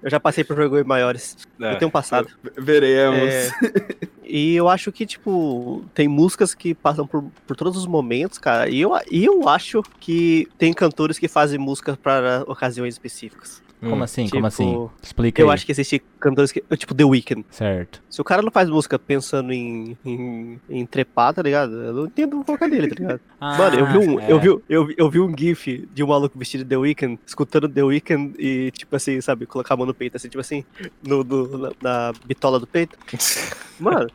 [0.01, 1.37] Eu já passei por vergonhas maiores.
[1.61, 1.73] É.
[1.73, 2.27] Eu tenho passado.
[2.57, 3.19] Veremos.
[3.29, 3.49] É,
[4.25, 8.69] e eu acho que, tipo, tem músicas que passam por, por todos os momentos, cara.
[8.69, 13.61] E eu, e eu acho que tem cantores que fazem músicas para ocasiões específicas.
[13.81, 14.23] Como assim?
[14.27, 14.89] Como tipo, assim?
[15.01, 15.53] Explica Eu aí.
[15.53, 16.61] acho que existem cantores que.
[16.75, 17.45] Tipo, The Weeknd.
[17.49, 18.01] Certo.
[18.09, 21.71] Se o cara não faz música pensando em, em, em trepar, tá ligado?
[21.73, 23.21] Eu não entendo colocar dele, tá ligado?
[23.39, 24.31] Mano, eu vi, um, é.
[24.31, 27.19] eu, vi, eu, vi, eu vi um gif de um maluco vestido de The Weeknd,
[27.25, 30.65] escutando The Weeknd e, tipo assim, sabe, colocar a mão no peito, assim, tipo assim,
[31.01, 32.97] no, no- na, na bitola do peito.
[33.79, 34.09] Mano,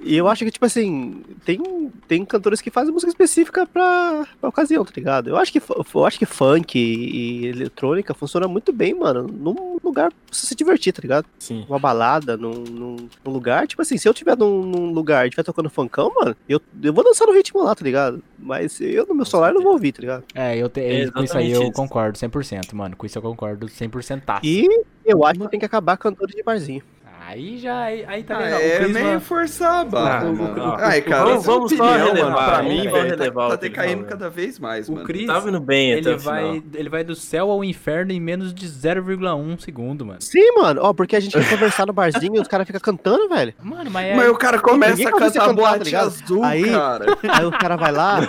[0.00, 4.48] e eu acho que, tipo assim, tem, tem cantores que fazem música específica pra, pra
[4.48, 5.28] ocasião, tá ligado?
[5.30, 5.60] Eu acho que,
[5.94, 10.46] eu acho que funk e, e eletrônica funciona muito bem, mano, num lugar pra você
[10.46, 11.26] se divertir, tá ligado?
[11.38, 11.64] Sim.
[11.68, 15.28] uma balada, num, num, num lugar, tipo assim, se eu tiver num, num lugar e
[15.28, 18.22] estiver tocando funkão, mano, eu, eu vou dançar no ritmo lá, tá ligado?
[18.38, 20.24] Mas eu no meu celular não vou ouvir, tá ligado?
[20.34, 21.72] É, eu te, É com isso aí eu isso.
[21.72, 22.96] concordo 100%, mano.
[22.96, 24.40] Com isso eu concordo 100%.
[24.42, 24.66] E
[25.04, 26.82] eu acho que tem que acabar cantores de barzinho.
[27.30, 28.60] Aí já, aí, aí tá Ah, legal.
[28.60, 30.56] é o Crisma- meio forçar a barra, Não, mano.
[30.56, 30.74] não.
[30.74, 33.46] Ai, cara, Vamos- essa vamos só opinião, relevar, mano, pra mim, só velho, relevar tá,
[33.46, 35.06] o tá decaindo cada vez mais, O mano.
[35.06, 36.34] Cris, Tá vindo bem até ele o final.
[36.34, 40.20] vai, ele vai do céu ao inferno em menos de 0,1 segundo, mano.
[40.20, 43.28] Sim, mano, ó, porque a gente quer conversar no barzinho e os caras ficam cantando,
[43.28, 43.54] velho.
[43.62, 44.14] Mano, mas é...
[44.16, 46.06] Mas o cara começa a cantar cantar, tá boate ligado?
[46.06, 47.06] azul, Aí- cara.
[47.28, 48.28] Aí os caras vai lá,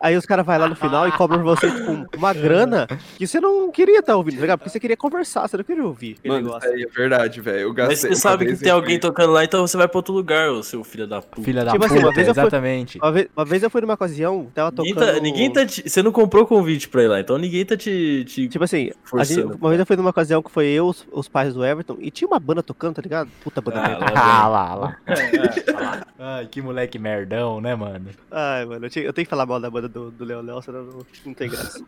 [0.00, 3.38] aí os caras vai lá no final e cobram você, tipo, uma grana que você
[3.40, 4.58] não queria estar ouvindo, tá ligado?
[4.60, 6.66] Porque você queria conversar, você não queria ouvir Mano, negócio.
[6.68, 7.60] isso aí é verdade, velho.
[7.60, 8.21] Eu gastei.
[8.22, 10.82] Você sabe que tem alguém tocando lá, então você vai pra outro lugar, ô seu
[10.84, 11.42] filho da puta.
[11.42, 12.98] Filha da Tipo assim, puta, uma vez eu fui- exatamente.
[12.98, 15.14] Uma vez, uma vez eu fui numa ocasião, tava Ninguém tocando...
[15.14, 18.24] tá, ninguém tá te- Você não comprou convite pra ir lá, então ninguém tá te.
[18.26, 18.48] te...
[18.48, 21.28] Tipo assim, a gente- uma vez eu fui numa ocasião que foi eu, os, os
[21.28, 23.28] pais do Everton, e tinha uma banda tocando, tá ligado?
[23.42, 24.04] Puta banda Ah, merda.
[24.12, 24.12] lá
[24.42, 24.96] Ah, lá, lá.
[26.18, 28.06] Ai, que moleque merdão, né, mano?
[28.30, 30.62] Ai, mano, eu, tinha- eu tenho que falar mal da banda do, do Léo Léo,
[30.62, 31.84] senão não, não tem graça.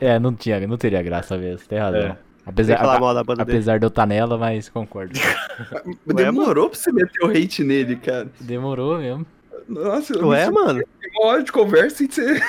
[0.00, 2.00] É, não, tinha, não teria graça mesmo, tem razão.
[2.00, 2.16] É.
[2.44, 3.56] Apesar, a- mal da banda dele.
[3.58, 5.12] apesar de eu estar nela, mas concordo.
[6.06, 8.28] Demorou pra você meter o hate nele, cara.
[8.40, 9.24] Demorou mesmo.
[9.68, 10.78] Nossa, eu Ué, me mano?
[11.02, 12.40] senti uma hora de conversa e você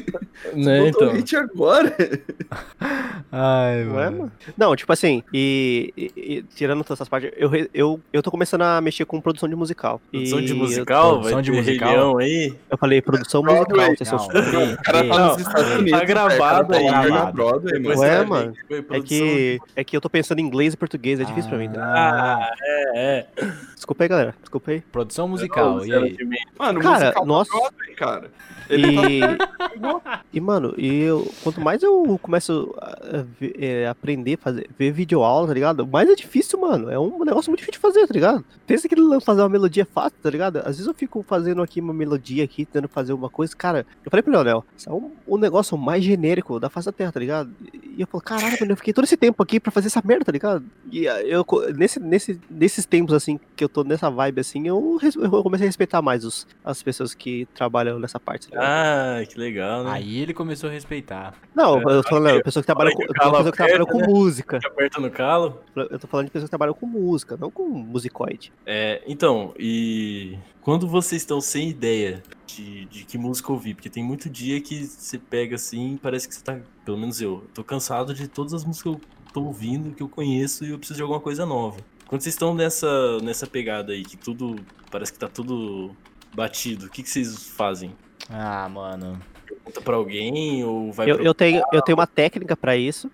[0.54, 1.10] Né, então.
[1.10, 1.94] hate agora.
[3.32, 4.32] Ai, Ué, mano?
[4.56, 8.62] Não, tipo assim, e, e- e tirando todas essas partes, eu, eu, eu tô começando
[8.62, 10.00] a mexer com produção de musical.
[10.10, 12.18] Produção E de musical, produção vai de musical?
[12.18, 12.54] Aí.
[12.70, 13.90] Eu, falei produção Broadway.
[13.90, 15.98] musical, vocês são Não, ei, O cara tá Não, nos Estados Unidos.
[15.98, 16.86] tá gravado aí.
[16.86, 17.82] tá na Broadway, mano.
[17.82, 21.20] Depois Ué, mano, É produção- que, é que eu tô pensando em inglês e português,
[21.20, 21.68] é difícil pra mim.
[21.68, 21.74] Né?
[21.78, 23.26] Ah, é, é.
[23.74, 24.34] Desculpa aí, galera.
[24.40, 24.80] Desculpa aí.
[24.80, 26.16] Produção musical, e aí?
[26.58, 27.50] Mano, Cara, nossa.
[27.50, 28.30] Broadway, cara.
[28.68, 29.36] Ele tá
[30.32, 33.24] E, e mano, e eu, quanto mais eu começo a,
[33.58, 35.86] é, aprender a fazer, ver vídeo aula, tá ligado?
[35.86, 36.90] Mais é difícil, mano.
[36.90, 38.44] É um negócio muito difícil de fazer, tá ligado?
[38.66, 40.58] Pensa que fazer uma melodia fácil, tá ligado?
[40.58, 43.86] Às vezes eu fico fazendo aqui uma melodia aqui, tentando fazer uma coisa, cara.
[44.04, 47.12] Eu falei pro Leonel, isso é um, um negócio mais genérico da face da terra,
[47.12, 47.50] tá ligado?
[47.72, 50.24] E eu falo, caralho, mano, eu fiquei todo esse tempo aqui pra fazer essa merda,
[50.24, 50.64] tá ligado?
[50.90, 51.44] E ah, eu,
[51.74, 55.68] nesse, nesse, nesses tempos, assim, que eu tô nessa vibe, assim, eu, eu comecei a
[55.68, 58.48] respeitar mais os, as pessoas que trabalham nessa parte.
[58.48, 58.64] ligado?
[58.64, 59.90] Ah, que legal, né?
[59.92, 61.34] Aí ele começou a respeitar.
[61.54, 64.06] Não, eu tô falando, pessoa que trabalha Fala com, pessoa que trabalha com né?
[64.06, 64.60] música.
[64.64, 65.60] Aperta no calo.
[65.74, 68.52] Eu tô falando de pessoas que trabalham com música, não com musicoide.
[68.64, 74.02] É, então, e quando vocês estão sem ideia de, de que música ouvir, porque tem
[74.02, 78.12] muito dia que você pega assim, parece que você tá, pelo menos eu, tô cansado
[78.12, 79.00] de todas as músicas que eu
[79.32, 81.76] tô ouvindo, que eu conheço e eu preciso de alguma coisa nova.
[82.06, 84.56] Quando vocês estão nessa, nessa pegada aí, que tudo,
[84.90, 85.94] parece que tá tudo
[86.36, 87.92] batido, o que, que vocês fazem?
[88.28, 89.18] Ah, mano.
[89.46, 93.10] Pergunta pra alguém ou vai Eu, eu, tenho, eu tenho uma técnica pra isso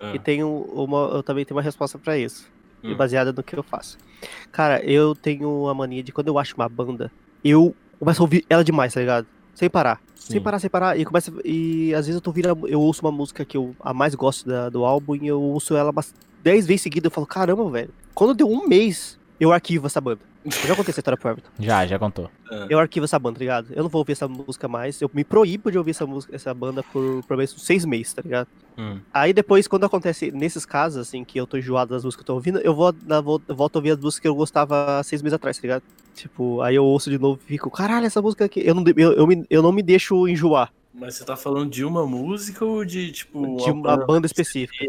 [0.00, 2.46] Ah, e tenho uma, eu também tenho uma resposta pra isso.
[2.82, 2.96] E Hum.
[2.96, 3.96] baseada no que eu faço.
[4.52, 7.10] Cara, eu tenho a mania de quando eu acho uma banda,
[7.42, 9.26] eu começo a ouvir ela demais, tá ligado?
[9.54, 10.00] Sem parar.
[10.14, 10.40] Sem Sim.
[10.42, 10.98] parar, sem parar.
[10.98, 11.32] E começa.
[11.44, 12.68] E às vezes eu tô ouvindo.
[12.68, 15.74] Eu ouço uma música que eu a mais gosto da- do álbum e eu ouço
[15.74, 16.12] ela umas
[16.42, 17.06] 10 vezes seguidas.
[17.06, 17.90] Eu falo, caramba, velho.
[18.14, 20.20] Quando deu um mês, eu arquivo essa banda.
[20.46, 21.50] Eu já contei essa história pro Everton.
[21.58, 22.30] Já, já contou.
[22.70, 23.66] Eu arquivo essa banda, tá ligado?
[23.74, 25.00] Eu não vou ouvir essa música mais.
[25.02, 28.22] Eu me proíbo de ouvir essa música, essa banda por pelo menos seis meses, tá
[28.22, 28.46] ligado?
[28.78, 28.98] hum.
[29.12, 32.34] Aí depois, quando acontece nesses casos, assim, que eu tô enjoado das músicas que eu
[32.34, 32.94] tô ouvindo, eu vou,
[33.48, 35.82] eu volto a ouvir as músicas que eu gostava há seis meses atrás, tá ligado?
[36.14, 38.62] Tipo, aí eu ouço de novo e fico, caralho, essa música aqui.
[38.64, 41.84] Eu não, eu, eu, me- eu não me deixo enjoar Mas você tá falando de
[41.84, 43.56] uma música ou de, tipo...
[43.56, 44.84] de uma banda específica.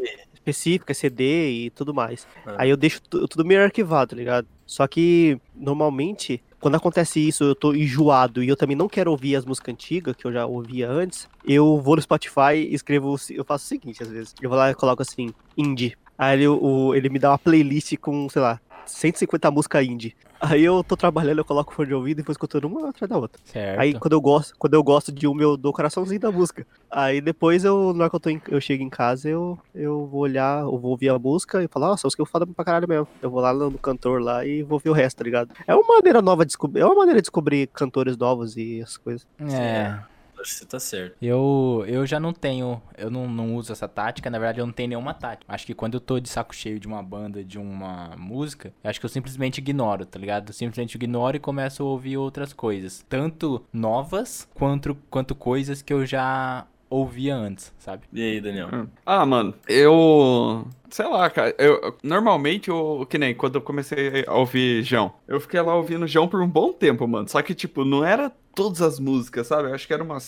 [0.51, 2.25] Específica, CD e tudo mais.
[2.45, 2.55] Ah.
[2.59, 4.47] Aí eu deixo tu- tudo meio arquivado, tá ligado?
[4.65, 9.35] Só que, normalmente, quando acontece isso, eu tô enjoado e eu também não quero ouvir
[9.35, 13.43] as músicas antigas, que eu já ouvia antes, eu vou no Spotify e escrevo, eu
[13.45, 14.33] faço o seguinte, às vezes.
[14.41, 15.95] Eu vou lá e coloco assim, indie.
[16.17, 20.15] Aí ele, o, ele me dá uma playlist com, sei lá, 150 músicas indie.
[20.39, 23.09] Aí eu tô trabalhando, eu coloco o fone de ouvido e vou escutando uma atrás
[23.09, 23.41] da outra.
[23.43, 23.79] Certo.
[23.79, 26.65] Aí quando eu gosto, quando eu gosto de uma, eu dou coraçãozinho da música.
[26.91, 30.05] Aí depois eu, na hora que eu, tô em- eu chego em casa, eu, eu
[30.05, 32.63] vou olhar, eu vou ouvir a música e falar, nossa, a música é foda pra
[32.65, 33.07] caralho mesmo.
[33.21, 35.53] Eu vou lá no, no cantor lá e vou ver o resto, tá ligado?
[35.65, 38.97] É uma maneira nova de descobrir, é uma maneira de descobrir cantores novos e essas
[38.97, 39.27] coisas.
[39.41, 39.99] É.
[40.39, 41.15] Acho que você tá certo.
[41.21, 44.73] Eu, eu já não tenho, eu não, não uso essa tática, na verdade eu não
[44.73, 45.51] tenho nenhuma tática.
[45.51, 48.89] Acho que quando eu tô de saco cheio de uma banda, de uma música, eu
[48.89, 50.49] acho que eu simplesmente ignoro, tá ligado?
[50.49, 53.05] Eu simplesmente ignoro e começo a ouvir outras coisas.
[53.09, 58.03] Tanto novas, quanto, quanto coisas que eu já ouvia antes, sabe?
[58.13, 58.87] E aí, Daniel?
[59.05, 60.67] Ah, mano, eu.
[60.89, 61.53] Sei lá, cara.
[61.57, 66.07] Eu, normalmente, eu, que nem quando eu comecei a ouvir João, eu fiquei lá ouvindo
[66.07, 67.27] João por um bom tempo, mano.
[67.27, 69.69] Só que, tipo, não era todas as músicas, sabe?
[69.69, 70.23] Eu acho que eram umas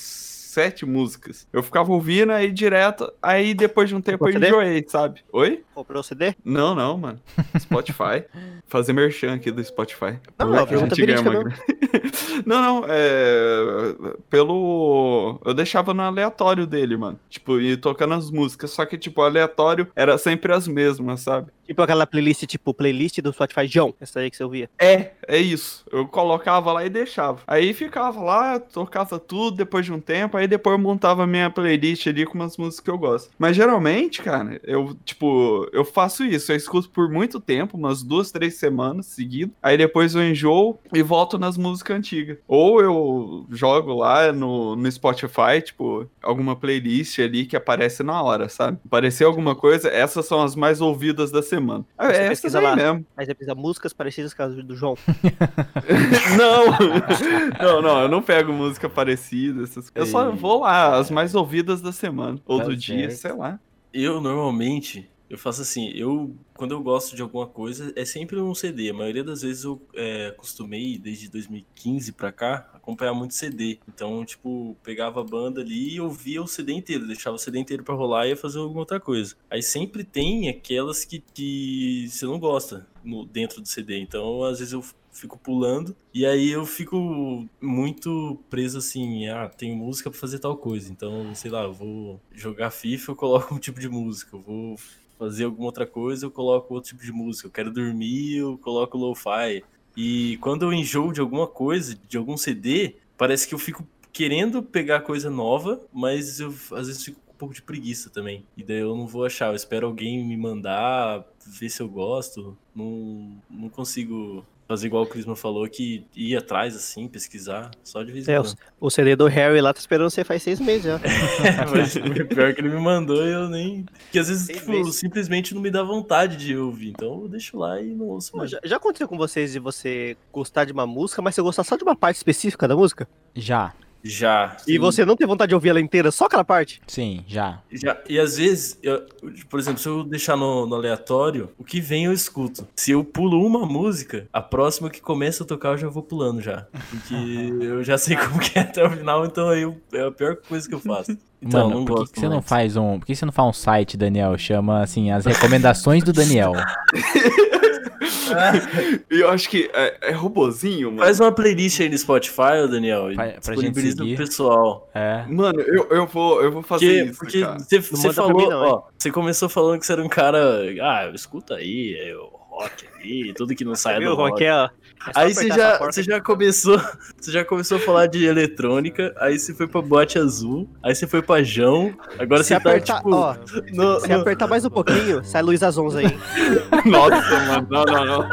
[0.49, 1.47] sete músicas.
[1.53, 4.47] Eu ficava ouvindo aí direto, aí depois de um tempo eu CD?
[4.47, 5.21] enjoei, sabe?
[5.31, 5.63] Oi?
[5.73, 6.35] Comprou o CD?
[6.43, 7.21] Não, não, mano.
[7.59, 8.25] Spotify.
[8.67, 10.19] Fazer merchan aqui do Spotify.
[10.37, 11.55] Não, não, que a pergunta gente ganha uma grana.
[12.45, 13.95] Não, não, é.
[14.29, 15.41] Pelo.
[15.43, 17.19] Eu deixava no aleatório dele, mano.
[17.29, 18.71] Tipo, e tocando as músicas.
[18.71, 21.51] Só que, tipo, o aleatório era sempre as mesmas, sabe?
[21.69, 24.67] Tipo aquela playlist, tipo, playlist do Spotify João, essa aí que você ouvia.
[24.79, 25.85] É, é isso.
[25.91, 27.41] Eu colocava lá e deixava.
[27.45, 30.35] Aí ficava lá, tocava tudo depois de um tempo.
[30.39, 33.29] Aí depois eu montava minha playlist ali com umas músicas que eu gosto.
[33.37, 36.51] Mas geralmente, cara, eu, tipo, eu faço isso.
[36.51, 39.51] Eu escuto por muito tempo, umas duas, três semanas seguido.
[39.61, 42.37] Aí depois eu enjoo e volto nas músicas antigas.
[42.47, 48.47] Ou eu jogo lá no, no Spotify, tipo, alguma playlist ali que aparece na hora,
[48.49, 48.77] sabe?
[48.85, 51.85] Apareceu alguma coisa, essas são as mais ouvidas da semana.
[51.97, 52.75] Ah, Você É essas pesquisa aí lá.
[52.75, 53.05] mesmo.
[53.17, 54.97] Aí você precisa músicas parecidas com as do João.
[56.37, 56.65] Não,
[57.59, 59.93] não, não, eu não pego música parecida, essas coisas.
[59.95, 62.39] Eu só Ei, vou lá, as mais ouvidas da semana.
[62.45, 63.21] Ou Tá do dia, certo.
[63.21, 63.59] sei lá.
[63.93, 68.53] Eu, normalmente, eu faço assim, eu, quando eu gosto de alguma coisa, é sempre um
[68.55, 68.89] CD.
[68.89, 73.79] A maioria das vezes eu é, costumei, desde 2015 pra cá, acompanhar muito CD.
[73.87, 77.83] Então, tipo, pegava a banda ali e ouvia o CD inteiro, deixava o CD inteiro
[77.83, 79.35] pra rolar e ia fazer alguma outra coisa.
[79.49, 83.99] Aí sempre tem aquelas que, que você não gosta no, dentro do CD.
[83.99, 89.75] Então, às vezes eu fico pulando e aí eu fico muito preso assim, ah, tenho
[89.75, 90.91] música pra fazer tal coisa.
[90.91, 94.75] Então, sei lá, eu vou jogar FIFA, eu coloco um tipo de música, eu vou
[95.17, 97.47] fazer alguma outra coisa, eu coloco outro tipo de música.
[97.47, 99.63] Eu quero dormir, eu coloco lo-fi.
[99.95, 104.63] E quando eu enjoo de alguma coisa, de algum CD, parece que eu fico querendo
[104.63, 108.45] pegar coisa nova, mas eu às vezes fico um pouco de preguiça também.
[108.55, 112.57] E daí eu não vou achar, eu espero alguém me mandar, ver se eu gosto.
[112.73, 118.11] Não, não consigo fazer igual o Crisma falou, que ir atrás assim, pesquisar, só de
[118.11, 118.55] vez em É, quando.
[118.79, 120.99] O CD do Harry lá tá esperando você faz seis meses já.
[121.75, 123.83] Mas o pior que ele me mandou e eu nem.
[124.11, 126.89] Que às vezes, tipo, simplesmente não me dá vontade de ouvir.
[126.89, 128.51] Então eu deixo lá e não ouço mais.
[128.51, 131.75] já, já aconteceu com vocês de você gostar de uma música, mas você gostar só
[131.75, 133.09] de uma parte específica da música?
[133.33, 133.73] Já.
[134.03, 134.55] Já.
[134.67, 136.81] E você não tem vontade de ouvir ela inteira, só aquela parte?
[136.87, 137.59] Sim, já.
[137.71, 139.05] Já, e às vezes, eu-
[139.49, 142.67] por exemplo, se eu deixar no, no aleatório, o que vem eu escuto.
[142.75, 146.41] Se eu pulo uma música, a próxima que começa a tocar eu já vou pulando
[146.41, 146.65] já.
[146.89, 147.13] Porque
[147.63, 150.37] eu já sei como que é até o final, então aí eu- é a pior
[150.37, 151.17] coisa que eu faço.
[151.41, 152.99] Então, Mano, não por que, que você não faz um.
[152.99, 154.37] Por que você não faz um site, Daniel?
[154.37, 156.51] Chama assim, as recomendações do Daniel.
[159.11, 161.03] E eu acho que é, é robozinho, mano.
[161.03, 164.15] Faz uma playlist aí no Spotify, Daniel, Pra- pra gente disponibiliza seguir.
[164.15, 164.89] pro pessoal.
[164.93, 165.25] É.
[165.27, 167.59] Mano, eu, eu, vou, eu vou fazer Porque, isso, porque cara.
[167.59, 170.39] você, falou, não, ó, você começou falando que você era um cara,
[170.81, 174.31] ah, escuta aí, é o rock aí, tudo que não sai do rock.
[174.31, 174.43] Rock?
[174.43, 174.69] É, ó.
[175.07, 176.77] É Aí você já, você já começou,
[177.19, 181.07] você já começou a falar de eletrônica, aí você foi pra boate azul, aí você
[181.07, 183.35] foi pra Jão, agora Se você tá apertar, tipo ó,
[183.73, 186.17] no, se no- apertar mais um pouquinho, sai Luísa Zonza aí.
[186.85, 187.67] Nossa, mano.
[187.71, 188.29] Não, não, não.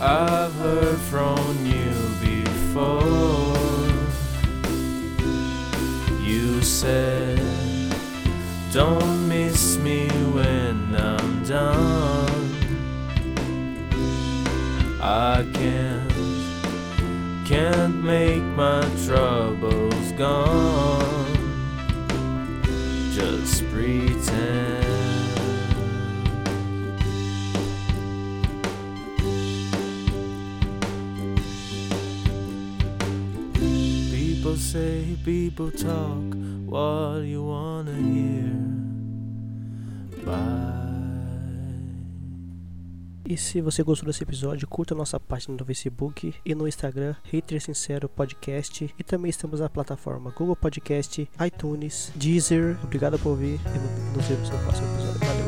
[0.00, 3.56] I've heard from you before.
[6.26, 7.38] You said,
[8.72, 12.11] Don't miss me when I'm done.
[15.04, 16.12] I can't,
[17.44, 21.26] can't make my troubles gone.
[23.12, 24.86] Just pretend.
[34.12, 36.32] People say, people talk,
[36.64, 38.52] what you wanna hear.
[40.24, 40.81] Bye.
[43.32, 47.62] E se você gostou desse episódio, curta nossa página no Facebook e no Instagram, Hater
[47.62, 48.94] Sincero Podcast.
[48.98, 52.76] E também estamos na plataforma Google Podcast, iTunes, Deezer.
[52.84, 55.18] Obrigado por ouvir e nos vemos no próximo episódio.
[55.20, 55.46] Valeu!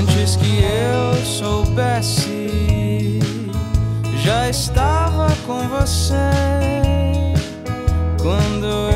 [0.00, 3.20] Antes que eu soubesse,
[4.24, 6.16] já estava com você.
[8.20, 8.91] Quando eu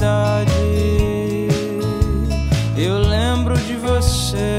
[0.00, 1.48] cidade,
[2.78, 4.56] eu lembro de você.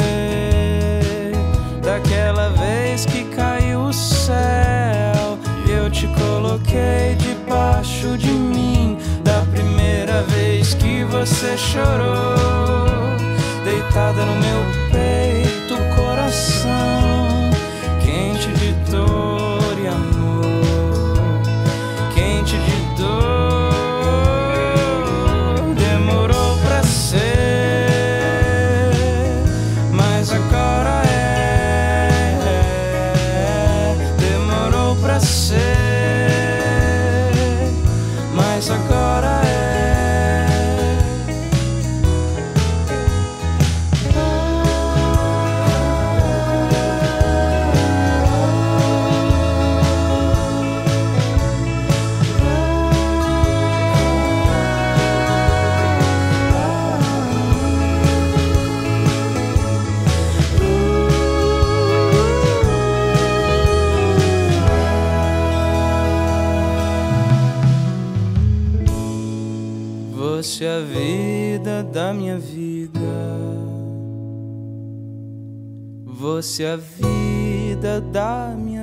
[1.82, 9.00] Daquela vez que caiu o céu, eu te coloquei debaixo de mim.
[9.24, 13.18] Da primeira vez que você chorou,
[13.66, 17.50] deitada no meu peito, coração
[18.04, 19.21] quente de dor
[71.92, 73.00] da minha vida.
[76.06, 78.81] Você é a vida da minha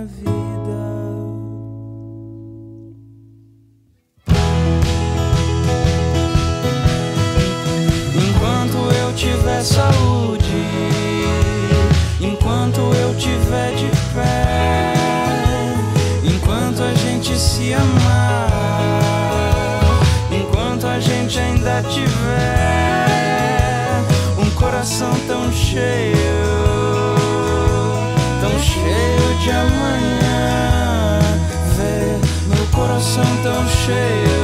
[33.89, 34.38] tão